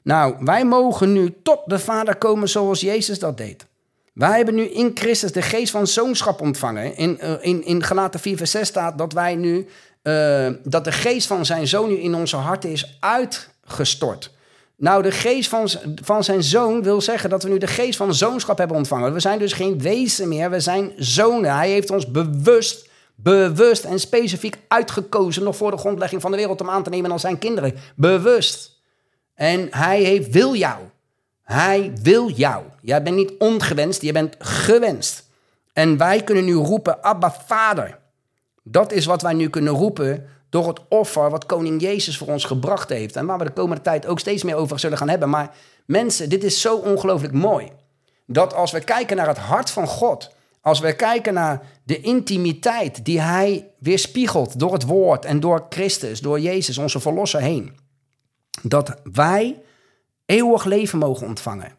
Nou, 0.04 0.36
wij 0.40 0.66
mogen 0.66 1.14
nu 1.14 1.34
tot 1.44 1.60
de 1.66 1.80
Vader 1.80 2.16
komen 2.16 2.50
zoals 2.50 2.82
Jezus 2.82 3.20
dat 3.20 3.38
deed. 3.38 3.66
Wij 4.14 4.36
hebben 4.36 4.56
nu 4.56 4.64
in 4.64 4.92
Christus 4.94 5.32
de 5.32 5.42
geest 5.42 5.72
van 5.72 5.88
zoonschap 5.88 6.42
ontvangen. 6.42 6.96
In, 6.96 7.20
uh, 7.24 7.32
in, 7.42 7.66
in 7.66 7.84
Galaten 7.84 8.20
4 8.20 8.38
vers 8.38 8.52
6 8.52 8.68
staat 8.68 8.98
dat 8.98 9.14
wij 9.14 9.36
nu, 9.36 9.68
uh, 10.08 10.48
dat 10.64 10.84
de 10.84 10.92
geest 10.92 11.28
van 11.28 11.46
zijn 11.46 11.68
zoon 11.68 11.90
nu 11.90 11.96
in 11.96 12.16
onze 12.16 12.36
harten 12.36 12.72
is 12.72 12.98
uitgestort. 13.00 14.32
Nou, 14.76 15.04
de 15.04 15.12
geest 15.12 15.50
van, 15.50 15.70
van 16.04 16.24
zijn 16.24 16.44
zoon 16.44 16.84
wil 16.84 17.02
zeggen 17.02 17.30
dat 17.30 17.44
we 17.44 17.50
nu 17.50 17.58
de 17.58 17.68
geest 17.68 17.98
van 17.98 18.14
zoonschap 18.14 18.58
hebben 18.58 18.78
ontvangen. 18.78 19.14
We 19.14 19.20
zijn 19.20 19.40
dus 19.40 19.54
geen 19.54 19.80
wezen 19.80 20.28
meer, 20.28 20.50
we 20.50 20.60
zijn 20.60 20.92
zonen. 20.98 21.56
Hij 21.56 21.70
heeft 21.70 21.90
ons 21.90 22.12
bewust, 22.12 22.90
bewust 23.16 23.84
en 23.84 24.00
specifiek 24.00 24.58
uitgekozen 24.68 25.44
nog 25.44 25.56
voor 25.56 25.72
de 25.72 25.78
grondlegging 25.78 26.22
van 26.22 26.32
de 26.32 26.38
wereld 26.38 26.62
om 26.62 26.70
aan 26.70 26.84
te 26.84 26.90
nemen 26.90 27.12
als 27.12 27.22
zijn 27.22 27.38
kinderen. 27.38 27.74
Bewust. 27.96 28.72
En 29.36 29.68
hij 29.70 30.02
heeft, 30.02 30.30
wil 30.30 30.56
jou. 30.56 30.78
Hij 31.44 31.92
wil 32.02 32.30
jou. 32.30 32.64
Jij 32.82 33.04
bent 33.04 33.16
niet 33.16 33.34
ongewenst, 33.38 34.02
je 34.02 34.12
bent 34.12 34.36
gewenst. 34.40 35.24
En 35.74 35.98
wij 35.98 36.24
kunnen 36.24 36.46
nu 36.46 36.54
roepen, 36.54 37.04
Abba 37.04 37.36
Vader. 37.46 37.98
Dat 38.72 38.92
is 38.92 39.06
wat 39.06 39.22
wij 39.22 39.34
nu 39.34 39.50
kunnen 39.50 39.74
roepen 39.74 40.26
door 40.50 40.68
het 40.68 40.80
offer 40.90 41.30
wat 41.30 41.46
koning 41.46 41.82
Jezus 41.82 42.18
voor 42.18 42.28
ons 42.28 42.46
gebracht 42.46 42.90
heeft. 42.90 43.16
En 43.16 43.26
waar 43.26 43.38
we 43.38 43.46
de 43.46 43.52
komende 43.52 43.82
tijd 43.82 44.06
ook 44.06 44.20
steeds 44.20 44.44
meer 44.44 44.56
over 44.56 44.80
zullen 44.80 44.98
gaan 44.98 45.10
hebben. 45.10 45.30
Maar 45.30 45.56
mensen, 45.86 46.30
dit 46.30 46.44
is 46.44 46.62
zo 46.62 46.78
ongelooflijk 46.78 47.34
mooi. 47.34 47.72
Dat 48.26 48.54
als 48.54 48.72
we 48.72 48.80
kijken 48.80 49.18
naar 49.18 49.28
het 49.28 49.38
hart 49.38 49.70
van 49.70 49.88
God, 49.88 50.36
als 50.62 50.80
we 50.80 50.96
kijken 50.96 51.34
naar 51.34 51.62
de 51.84 52.00
intimiteit 52.00 53.06
die 53.06 53.22
Hij 53.22 53.72
weerspiegelt 53.80 54.60
door 54.60 54.74
het 54.74 54.84
woord 54.84 55.26
en 55.26 55.40
door 55.40 55.66
Christus, 55.70 56.22
door 56.22 56.40
Jezus, 56.40 56.78
onze 56.78 57.00
Verlosser 57.00 57.42
heen. 57.42 57.78
Dat 58.62 58.94
wij 59.04 59.62
eeuwig 60.26 60.66
leven 60.66 61.00
mogen 61.00 61.28
ontvangen. 61.28 61.76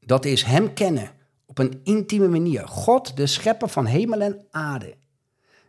Dat 0.00 0.24
is 0.24 0.42
Hem 0.42 0.72
kennen 0.72 1.10
op 1.46 1.58
een 1.58 1.80
intieme 1.84 2.28
manier. 2.28 2.68
God, 2.68 3.16
de 3.16 3.26
schepper 3.26 3.68
van 3.68 3.86
hemel 3.86 4.20
en 4.20 4.46
aarde, 4.50 4.94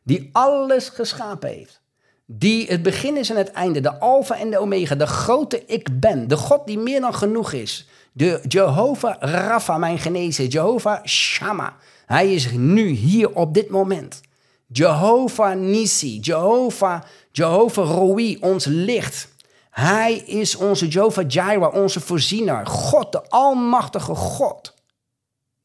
die 0.04 0.30
alles 0.32 0.90
geschapen 0.90 1.50
heeft 1.50 1.84
die 2.26 2.68
het 2.68 2.84
begin 2.84 3.18
is 3.18 3.30
en 3.30 3.38
het 3.38 3.52
einde, 3.52 3.80
de 3.80 4.00
alfa 4.00 4.36
en 4.36 4.50
de 4.50 4.58
omega, 4.58 4.96
de 4.96 5.08
grote 5.08 5.66
ik 5.66 6.00
ben, 6.00 6.28
de 6.28 6.38
God 6.38 6.66
die 6.66 6.80
meer 6.80 7.02
dan 7.02 7.14
genoeg 7.14 7.52
is, 7.52 7.88
de 8.12 8.40
Jehovah 8.48 9.16
Rapha, 9.20 9.78
mijn 9.78 10.00
genezer, 10.00 10.46
Jehovah 10.46 11.06
Shammah. 11.06 11.72
Hij 12.06 12.34
is 12.34 12.52
nu 12.52 12.88
hier 12.88 13.36
op 13.36 13.54
dit 13.54 13.70
moment. 13.70 14.22
Jehovah 14.68 15.58
Nisi, 15.58 16.20
Jehovah, 16.20 17.02
Jehovah 17.32 17.90
Roi, 17.90 18.38
ons 18.42 18.66
licht. 18.66 19.28
Hij 19.70 20.14
is 20.16 20.56
onze 20.56 20.88
Jehovah 20.88 21.26
Jireh, 21.28 21.74
onze 21.74 22.00
voorziener. 22.00 22.68
God, 22.68 23.12
de 23.12 23.30
almachtige 23.30 24.16
God. 24.16 24.74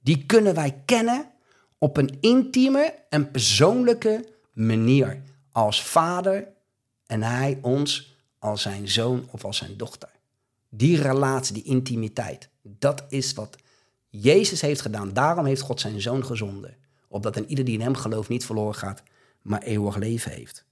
Die 0.03 0.24
kunnen 0.27 0.55
wij 0.55 0.83
kennen 0.85 1.31
op 1.78 1.96
een 1.96 2.16
intieme 2.20 2.94
en 3.08 3.30
persoonlijke 3.30 4.28
manier 4.52 5.22
als 5.52 5.82
vader 5.82 6.48
en 7.06 7.22
hij 7.22 7.58
ons 7.62 8.16
als 8.38 8.62
zijn 8.62 8.88
zoon 8.88 9.28
of 9.30 9.44
als 9.44 9.56
zijn 9.56 9.76
dochter. 9.76 10.08
Die 10.68 11.02
relatie, 11.02 11.54
die 11.54 11.62
intimiteit, 11.62 12.48
dat 12.62 13.04
is 13.08 13.32
wat 13.32 13.56
Jezus 14.08 14.60
heeft 14.60 14.80
gedaan. 14.80 15.12
Daarom 15.12 15.44
heeft 15.44 15.60
God 15.60 15.80
zijn 15.80 16.00
zoon 16.00 16.24
gezonden. 16.24 16.76
Opdat 17.08 17.36
een 17.36 17.48
ieder 17.48 17.64
die 17.64 17.74
in 17.74 17.80
hem 17.80 17.94
gelooft 17.94 18.28
niet 18.28 18.44
verloren 18.44 18.74
gaat, 18.74 19.02
maar 19.42 19.62
eeuwig 19.62 19.96
leven 19.96 20.32
heeft. 20.32 20.64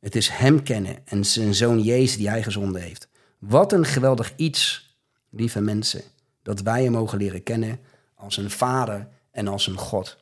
Het 0.00 0.16
is 0.16 0.28
hem 0.28 0.62
kennen 0.62 0.96
en 1.04 1.24
zijn 1.24 1.54
zoon 1.54 1.82
Jezus 1.82 2.16
die 2.16 2.28
hij 2.28 2.42
gezonden 2.42 2.82
heeft. 2.82 3.08
Wat 3.38 3.72
een 3.72 3.84
geweldig 3.84 4.32
iets, 4.36 4.94
lieve 5.30 5.60
mensen, 5.60 6.02
dat 6.42 6.60
wij 6.60 6.82
hem 6.82 6.92
mogen 6.92 7.18
leren 7.18 7.42
kennen 7.42 7.80
als 8.14 8.36
een 8.36 8.50
vader 8.50 9.08
en 9.30 9.48
als 9.48 9.66
een 9.66 9.78
God. 9.78 10.16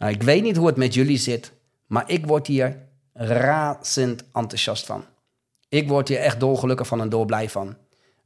Nou, 0.00 0.12
ik 0.12 0.22
weet 0.22 0.42
niet 0.42 0.56
hoe 0.56 0.66
het 0.66 0.76
met 0.76 0.94
jullie 0.94 1.16
zit, 1.16 1.52
maar 1.86 2.10
ik 2.10 2.26
word 2.26 2.46
hier 2.46 2.76
razend 3.12 4.24
enthousiast 4.32 4.86
van. 4.86 5.04
Ik 5.68 5.88
word 5.88 6.08
hier 6.08 6.18
echt 6.18 6.40
dolgelukkig 6.40 6.86
van 6.86 7.00
en 7.00 7.08
dolblij 7.08 7.48
van. 7.48 7.76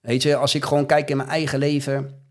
Weet 0.00 0.22
je, 0.22 0.36
als 0.36 0.54
ik 0.54 0.64
gewoon 0.64 0.86
kijk 0.86 1.10
in 1.10 1.16
mijn 1.16 1.28
eigen 1.28 1.58
leven. 1.58 2.22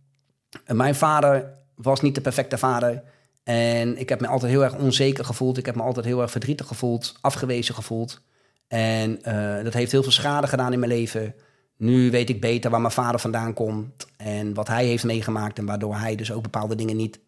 Mijn 0.67 0.95
vader 0.95 1.53
was 1.75 2.01
niet 2.01 2.15
de 2.15 2.21
perfecte 2.21 2.57
vader. 2.57 3.03
En 3.43 3.97
ik 3.97 4.09
heb 4.09 4.21
me 4.21 4.27
altijd 4.27 4.51
heel 4.51 4.63
erg 4.63 4.75
onzeker 4.75 5.25
gevoeld. 5.25 5.57
Ik 5.57 5.65
heb 5.65 5.75
me 5.75 5.81
altijd 5.81 6.05
heel 6.05 6.21
erg 6.21 6.31
verdrietig 6.31 6.67
gevoeld, 6.67 7.15
afgewezen 7.21 7.75
gevoeld. 7.75 8.21
En 8.67 9.19
uh, 9.27 9.63
dat 9.63 9.73
heeft 9.73 9.91
heel 9.91 10.03
veel 10.03 10.11
schade 10.11 10.47
gedaan 10.47 10.73
in 10.73 10.79
mijn 10.79 10.91
leven. 10.91 11.35
Nu 11.77 12.11
weet 12.11 12.29
ik 12.29 12.41
beter 12.41 12.71
waar 12.71 12.81
mijn 12.81 12.93
vader 12.93 13.19
vandaan 13.19 13.53
komt 13.53 14.07
en 14.17 14.53
wat 14.53 14.67
hij 14.67 14.85
heeft 14.85 15.03
meegemaakt. 15.03 15.57
En 15.57 15.65
waardoor 15.65 15.95
hij 15.95 16.15
dus 16.15 16.31
ook 16.31 16.43
bepaalde 16.43 16.75
dingen 16.75 16.95
niet 16.95 17.19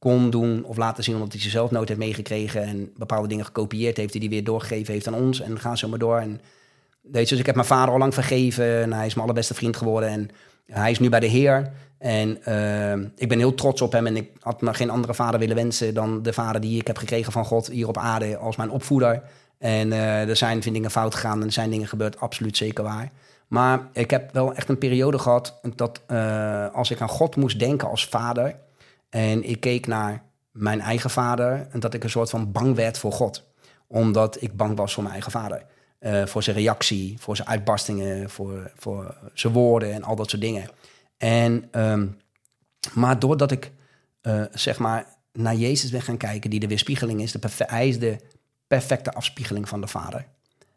kon 0.00 0.30
doen 0.30 0.64
of 0.64 0.76
laten 0.76 1.04
zien 1.04 1.14
omdat 1.14 1.32
hij 1.32 1.40
ze 1.40 1.50
zelf 1.50 1.70
nooit 1.70 1.88
heeft 1.88 2.00
meegekregen 2.00 2.62
en 2.62 2.92
bepaalde 2.96 3.28
dingen 3.28 3.44
gekopieerd 3.44 3.96
heeft 3.96 4.12
die 4.12 4.20
hij 4.20 4.30
weer 4.30 4.44
doorgegeven 4.44 4.92
heeft 4.92 5.06
aan 5.06 5.14
ons 5.14 5.40
en 5.40 5.60
ga 5.60 5.76
zo 5.76 5.88
maar 5.88 5.98
door. 5.98 6.18
En 6.18 6.40
weet 7.00 7.22
je, 7.22 7.30
dus 7.30 7.38
ik 7.38 7.46
heb 7.46 7.54
mijn 7.54 7.66
vader 7.66 7.92
al 7.92 7.98
lang 7.98 8.14
vergeven 8.14 8.82
en 8.82 8.92
hij 8.92 9.06
is 9.06 9.14
mijn 9.14 9.26
allerbeste 9.26 9.54
vriend 9.54 9.76
geworden 9.76 10.08
en 10.08 10.30
hij 10.66 10.90
is 10.90 10.98
nu 10.98 11.08
bij 11.08 11.20
de 11.20 11.26
Heer. 11.26 11.72
En 11.98 12.38
uh, 12.48 12.92
ik 13.16 13.28
ben 13.28 13.38
heel 13.38 13.54
trots 13.54 13.80
op 13.80 13.92
hem 13.92 14.06
en 14.06 14.16
ik 14.16 14.30
had 14.40 14.60
me 14.60 14.74
geen 14.74 14.90
andere 14.90 15.14
vader 15.14 15.40
willen 15.40 15.56
wensen 15.56 15.94
dan 15.94 16.22
de 16.22 16.32
vader 16.32 16.60
die 16.60 16.80
ik 16.80 16.86
heb 16.86 16.98
gekregen 16.98 17.32
van 17.32 17.44
God 17.44 17.66
hier 17.66 17.88
op 17.88 17.98
aarde 17.98 18.36
als 18.36 18.56
mijn 18.56 18.70
opvoeder. 18.70 19.22
En 19.58 19.88
uh, 19.88 20.28
er 20.28 20.36
zijn 20.36 20.62
vind 20.62 20.74
dingen 20.74 20.90
fout 20.90 21.14
gegaan 21.14 21.40
en 21.40 21.46
er 21.46 21.52
zijn 21.52 21.70
dingen 21.70 21.88
gebeurd, 21.88 22.20
absoluut 22.20 22.56
zeker 22.56 22.84
waar. 22.84 23.10
Maar 23.48 23.88
ik 23.92 24.10
heb 24.10 24.32
wel 24.32 24.54
echt 24.54 24.68
een 24.68 24.78
periode 24.78 25.18
gehad 25.18 25.60
dat 25.74 26.00
uh, 26.10 26.66
als 26.72 26.90
ik 26.90 27.00
aan 27.00 27.08
God 27.08 27.36
moest 27.36 27.58
denken 27.58 27.88
als 27.88 28.06
vader, 28.06 28.56
en 29.10 29.44
ik 29.48 29.60
keek 29.60 29.86
naar 29.86 30.22
mijn 30.50 30.80
eigen 30.80 31.10
vader 31.10 31.68
en 31.70 31.80
dat 31.80 31.94
ik 31.94 32.04
een 32.04 32.10
soort 32.10 32.30
van 32.30 32.52
bang 32.52 32.76
werd 32.76 32.98
voor 32.98 33.12
God. 33.12 33.48
Omdat 33.86 34.42
ik 34.42 34.56
bang 34.56 34.76
was 34.76 34.92
voor 34.92 35.02
mijn 35.02 35.14
eigen 35.14 35.32
vader. 35.32 35.64
Uh, 36.00 36.26
voor 36.26 36.42
zijn 36.42 36.56
reactie, 36.56 37.16
voor 37.18 37.36
zijn 37.36 37.48
uitbarstingen, 37.48 38.30
voor, 38.30 38.72
voor 38.74 39.16
zijn 39.34 39.52
woorden 39.52 39.92
en 39.92 40.02
al 40.02 40.16
dat 40.16 40.30
soort 40.30 40.42
dingen. 40.42 40.68
En, 41.16 41.68
um, 41.72 42.20
maar 42.94 43.18
doordat 43.18 43.50
ik 43.50 43.72
uh, 44.22 44.44
zeg 44.52 44.78
maar 44.78 45.06
naar 45.32 45.54
Jezus 45.54 45.90
ben 45.90 46.02
gaan 46.02 46.16
kijken, 46.16 46.50
die 46.50 46.60
de 46.60 46.68
weerspiegeling 46.68 47.20
is, 47.20 47.32
de 47.32 47.38
hij 47.56 47.88
is 47.88 47.98
de 47.98 48.16
perfecte 48.66 49.12
afspiegeling 49.12 49.68
van 49.68 49.80
de 49.80 49.86
Vader. 49.86 50.26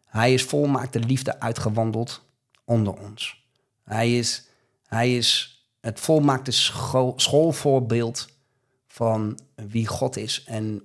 Hij 0.05 0.33
is 0.33 0.43
volmaakte 0.43 0.99
liefde 0.99 1.39
uitgewandeld 1.39 2.25
onder 2.65 2.93
ons. 2.93 3.45
Hij 3.83 4.17
is, 4.17 4.47
hij 4.87 5.17
is 5.17 5.52
het 5.83 5.99
volmaakte 5.99 6.51
school, 6.51 7.13
schoolvoorbeeld 7.15 8.27
van 8.87 9.39
wie 9.55 9.87
God 9.87 10.17
is. 10.17 10.43
En 10.45 10.81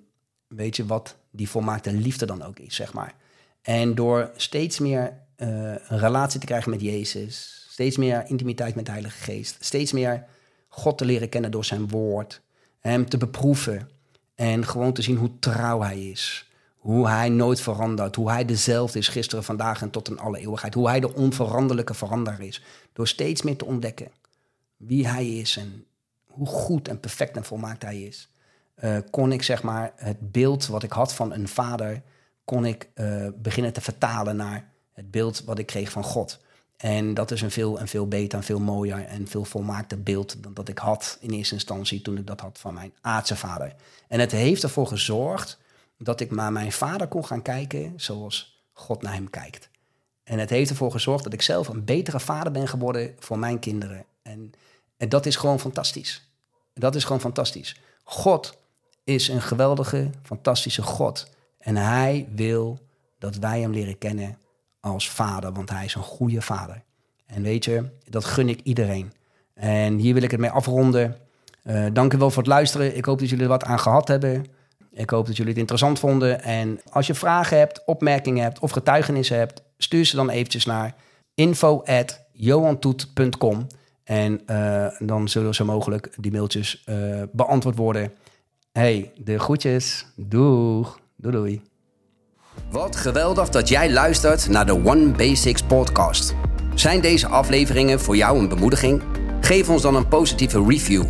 weet 0.46 0.76
je 0.76 0.87
wat 0.87 1.16
die 1.30 1.48
volmaakte 1.48 1.92
liefde 1.92 2.26
dan 2.26 2.42
ook 2.42 2.58
is, 2.58 2.74
zeg 2.74 2.92
maar. 2.92 3.14
En 3.62 3.94
door 3.94 4.30
steeds 4.37 4.78
meer 4.78 5.02
uh, 5.37 5.48
een 5.88 5.98
relatie 5.98 6.40
te 6.40 6.46
krijgen 6.46 6.70
met 6.70 6.80
Jezus, 6.80 7.66
steeds 7.70 7.96
meer 7.96 8.24
intimiteit 8.26 8.74
met 8.74 8.84
de 8.84 8.90
Heilige 8.90 9.18
Geest, 9.18 9.56
steeds 9.61 9.92
meer 9.92 10.24
God 10.68 10.98
te 10.98 11.04
leren 11.04 11.28
kennen 11.28 11.50
door 11.50 11.64
zijn 11.64 11.88
woord, 11.88 12.40
hem 12.80 13.08
te 13.08 13.18
beproeven 13.18 13.88
en 14.34 14.66
gewoon 14.66 14.92
te 14.92 15.02
zien 15.02 15.16
hoe 15.16 15.38
trouw 15.38 15.82
hij 15.82 16.00
is. 16.00 16.46
Hoe 16.78 17.08
hij 17.08 17.28
nooit 17.28 17.61
verandert. 17.61 18.16
Hoe 18.16 18.30
hij 18.30 18.44
dezelfde 18.44 18.98
is 18.98 19.08
gisteren, 19.08 19.44
vandaag 19.44 19.82
en 19.82 19.90
tot 19.90 20.08
in 20.08 20.18
alle 20.18 20.38
eeuwigheid. 20.38 20.74
Hoe 20.74 20.88
hij 20.88 21.00
de 21.00 21.14
onveranderlijke 21.14 21.94
verander 21.94 22.40
is. 22.40 22.62
Door 22.92 23.08
steeds 23.08 23.42
meer 23.42 23.56
te 23.56 23.64
ontdekken 23.64 24.08
wie 24.79 25.09
hij 25.09 25.29
is 25.29 25.57
en 25.57 25.85
hoe 26.27 26.47
goed 26.47 26.88
en 26.88 27.01
perfect 27.01 27.37
en 27.37 27.45
volmaakt 27.45 27.83
hij 27.83 28.03
is, 28.03 28.29
uh, 28.85 28.99
kon 29.11 29.33
ik 29.33 29.43
zeg 29.43 29.62
maar 29.62 29.93
het 29.97 30.33
beeld 30.33 30.67
wat 30.67 30.83
ik 30.83 30.93
had 30.93 31.14
van 31.14 31.33
een 31.33 31.49
vader, 31.49 32.03
kon 32.45 32.64
ik 32.64 32.88
uh, 32.95 33.29
beginnen 33.37 33.73
te 33.73 33.81
vertalen 33.81 34.37
naar 34.37 34.71
het 34.93 35.11
beeld 35.11 35.45
wat 35.45 35.59
ik 35.59 35.67
kreeg 35.67 35.91
van 35.91 36.05
God. 36.05 36.41
En 36.77 37.14
dat 37.14 37.31
is 37.31 37.43
een 37.43 37.51
veel, 37.51 37.81
een 37.81 37.88
veel 37.88 38.09
beter 38.09 38.38
en 38.38 38.45
veel 38.45 38.61
mooier 38.61 39.05
en 39.05 39.27
veel 39.27 39.45
volmaakter 39.45 40.03
beeld 40.03 40.43
dan 40.43 40.55
dat 40.55 40.69
ik 40.69 40.79
had 40.79 41.19
in 41.21 41.31
eerste 41.31 41.55
instantie 41.55 42.03
toen 42.03 42.19
ik 42.19 42.27
dat 42.27 42.41
had 42.41 42.59
van 42.59 42.75
mijn 42.75 42.93
aardse 43.01 43.37
vader. 43.37 43.75
En 44.09 44.21
het 44.21 44.33
heeft 44.33 44.62
ervoor 44.62 44.87
gezorgd 44.87 45.59
dat 45.99 46.21
ik 46.21 46.31
naar 46.31 46.53
mijn 46.53 46.73
vader 46.73 47.09
kon 47.09 47.27
gaan 47.27 47.43
kijken 47.43 47.93
zoals 47.97 48.62
God 48.73 49.03
naar 49.03 49.12
hem 49.12 49.31
kijkt. 49.31 49.71
En 50.25 50.38
het 50.38 50.51
heeft 50.51 50.71
ervoor 50.71 50.91
gezorgd 50.91 51.25
dat 51.25 51.33
ik 51.33 51.43
zelf 51.43 51.69
een 51.69 51.85
betere 51.85 52.21
vader 52.21 52.53
ben 52.53 52.69
geworden 52.69 53.14
voor 53.19 53.38
mijn 53.38 53.59
kinderen. 53.59 54.05
En 54.23 54.53
en 54.98 55.08
dat 55.08 55.26
is 55.26 55.37
gewoon 55.37 55.61
fantastisch. 55.61 56.30
Dat 56.74 56.94
is 56.94 57.04
gewoon 57.04 57.20
fantastisch. 57.20 57.76
God 58.04 58.58
is 59.04 59.28
een 59.28 59.42
geweldige, 59.42 60.11
fantastische 60.22 60.82
God. 60.82 61.30
En 61.58 61.76
hij 61.76 62.28
wil 62.34 62.78
dat 63.18 63.37
wij 63.37 63.61
hem 63.61 63.72
leren 63.72 63.98
kennen 63.98 64.38
als 64.80 65.11
vader, 65.11 65.52
want 65.52 65.70
hij 65.70 65.84
is 65.84 65.94
een 65.94 66.02
goede 66.02 66.42
vader. 66.42 66.82
En 67.26 67.42
weet 67.42 67.64
je, 67.64 67.84
dat 68.08 68.24
gun 68.24 68.48
ik 68.48 68.61
iedereen. 68.62 69.12
En 69.54 69.98
hier 69.98 70.14
wil 70.14 70.22
ik 70.22 70.30
het 70.30 70.40
mee 70.40 70.50
afronden. 70.50 71.16
Uh, 71.64 71.87
dank 71.92 72.12
u 72.12 72.18
wel 72.18 72.30
voor 72.30 72.42
het 72.42 72.52
luisteren. 72.52 72.96
Ik 72.96 73.04
hoop 73.04 73.18
dat 73.18 73.28
jullie 73.28 73.44
er 73.44 73.50
wat 73.50 73.64
aan 73.64 73.78
gehad 73.78 74.08
hebben. 74.08 74.46
Ik 74.92 75.11
hoop 75.11 75.26
dat 75.26 75.37
jullie 75.37 75.50
het 75.50 75.61
interessant 75.61 75.98
vonden. 75.98 76.42
En 76.42 76.80
als 76.90 77.06
je 77.06 77.14
vragen 77.14 77.58
hebt, 77.58 77.84
opmerkingen 77.84 78.42
hebt 78.42 78.58
of 78.58 78.70
getuigenissen 78.70 79.37
hebt, 79.37 79.62
stuur 79.78 80.04
ze 80.04 80.16
dan 80.16 80.30
eventjes 80.30 80.64
naar 80.64 80.94
info@johantoet.com. 81.34 83.66
En 84.09 84.40
uh, 84.47 84.87
dan 84.99 85.29
zullen 85.29 85.55
zo 85.55 85.64
mogelijk 85.64 86.12
die 86.16 86.33
mailtjes 86.33 86.85
uh, 86.88 87.23
beantwoord 87.33 87.77
worden. 87.77 88.12
Hey, 88.73 89.12
de 89.16 89.38
groetjes. 89.38 90.07
Doeg. 90.16 91.01
Doei 91.16 91.37
doei. 91.37 91.62
Wat 92.71 92.97
geweldig 92.97 93.49
dat 93.49 93.68
jij 93.68 93.92
luistert 93.92 94.49
naar 94.49 94.66
de 94.66 94.85
One 94.85 95.11
Basics 95.11 95.62
podcast. 95.62 96.35
Zijn 96.75 97.01
deze 97.01 97.27
afleveringen 97.27 98.01
voor 98.01 98.16
jou 98.16 98.38
een 98.38 98.49
bemoediging? 98.49 99.03
Geef 99.40 99.68
ons 99.68 99.83
dan 99.83 99.94
een 99.94 100.09
positieve 100.09 100.64
review. 100.68 101.05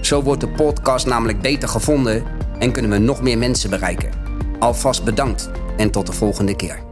Zo 0.00 0.22
wordt 0.22 0.40
de 0.40 0.48
podcast 0.48 1.06
namelijk 1.06 1.40
beter 1.40 1.68
gevonden 1.68 2.24
en 2.58 2.72
kunnen 2.72 2.90
we 2.90 2.98
nog 2.98 3.22
meer 3.22 3.38
mensen 3.38 3.70
bereiken. 3.70 4.10
Alvast 4.58 5.04
bedankt 5.04 5.50
en 5.76 5.90
tot 5.90 6.06
de 6.06 6.12
volgende 6.12 6.56
keer. 6.56 6.87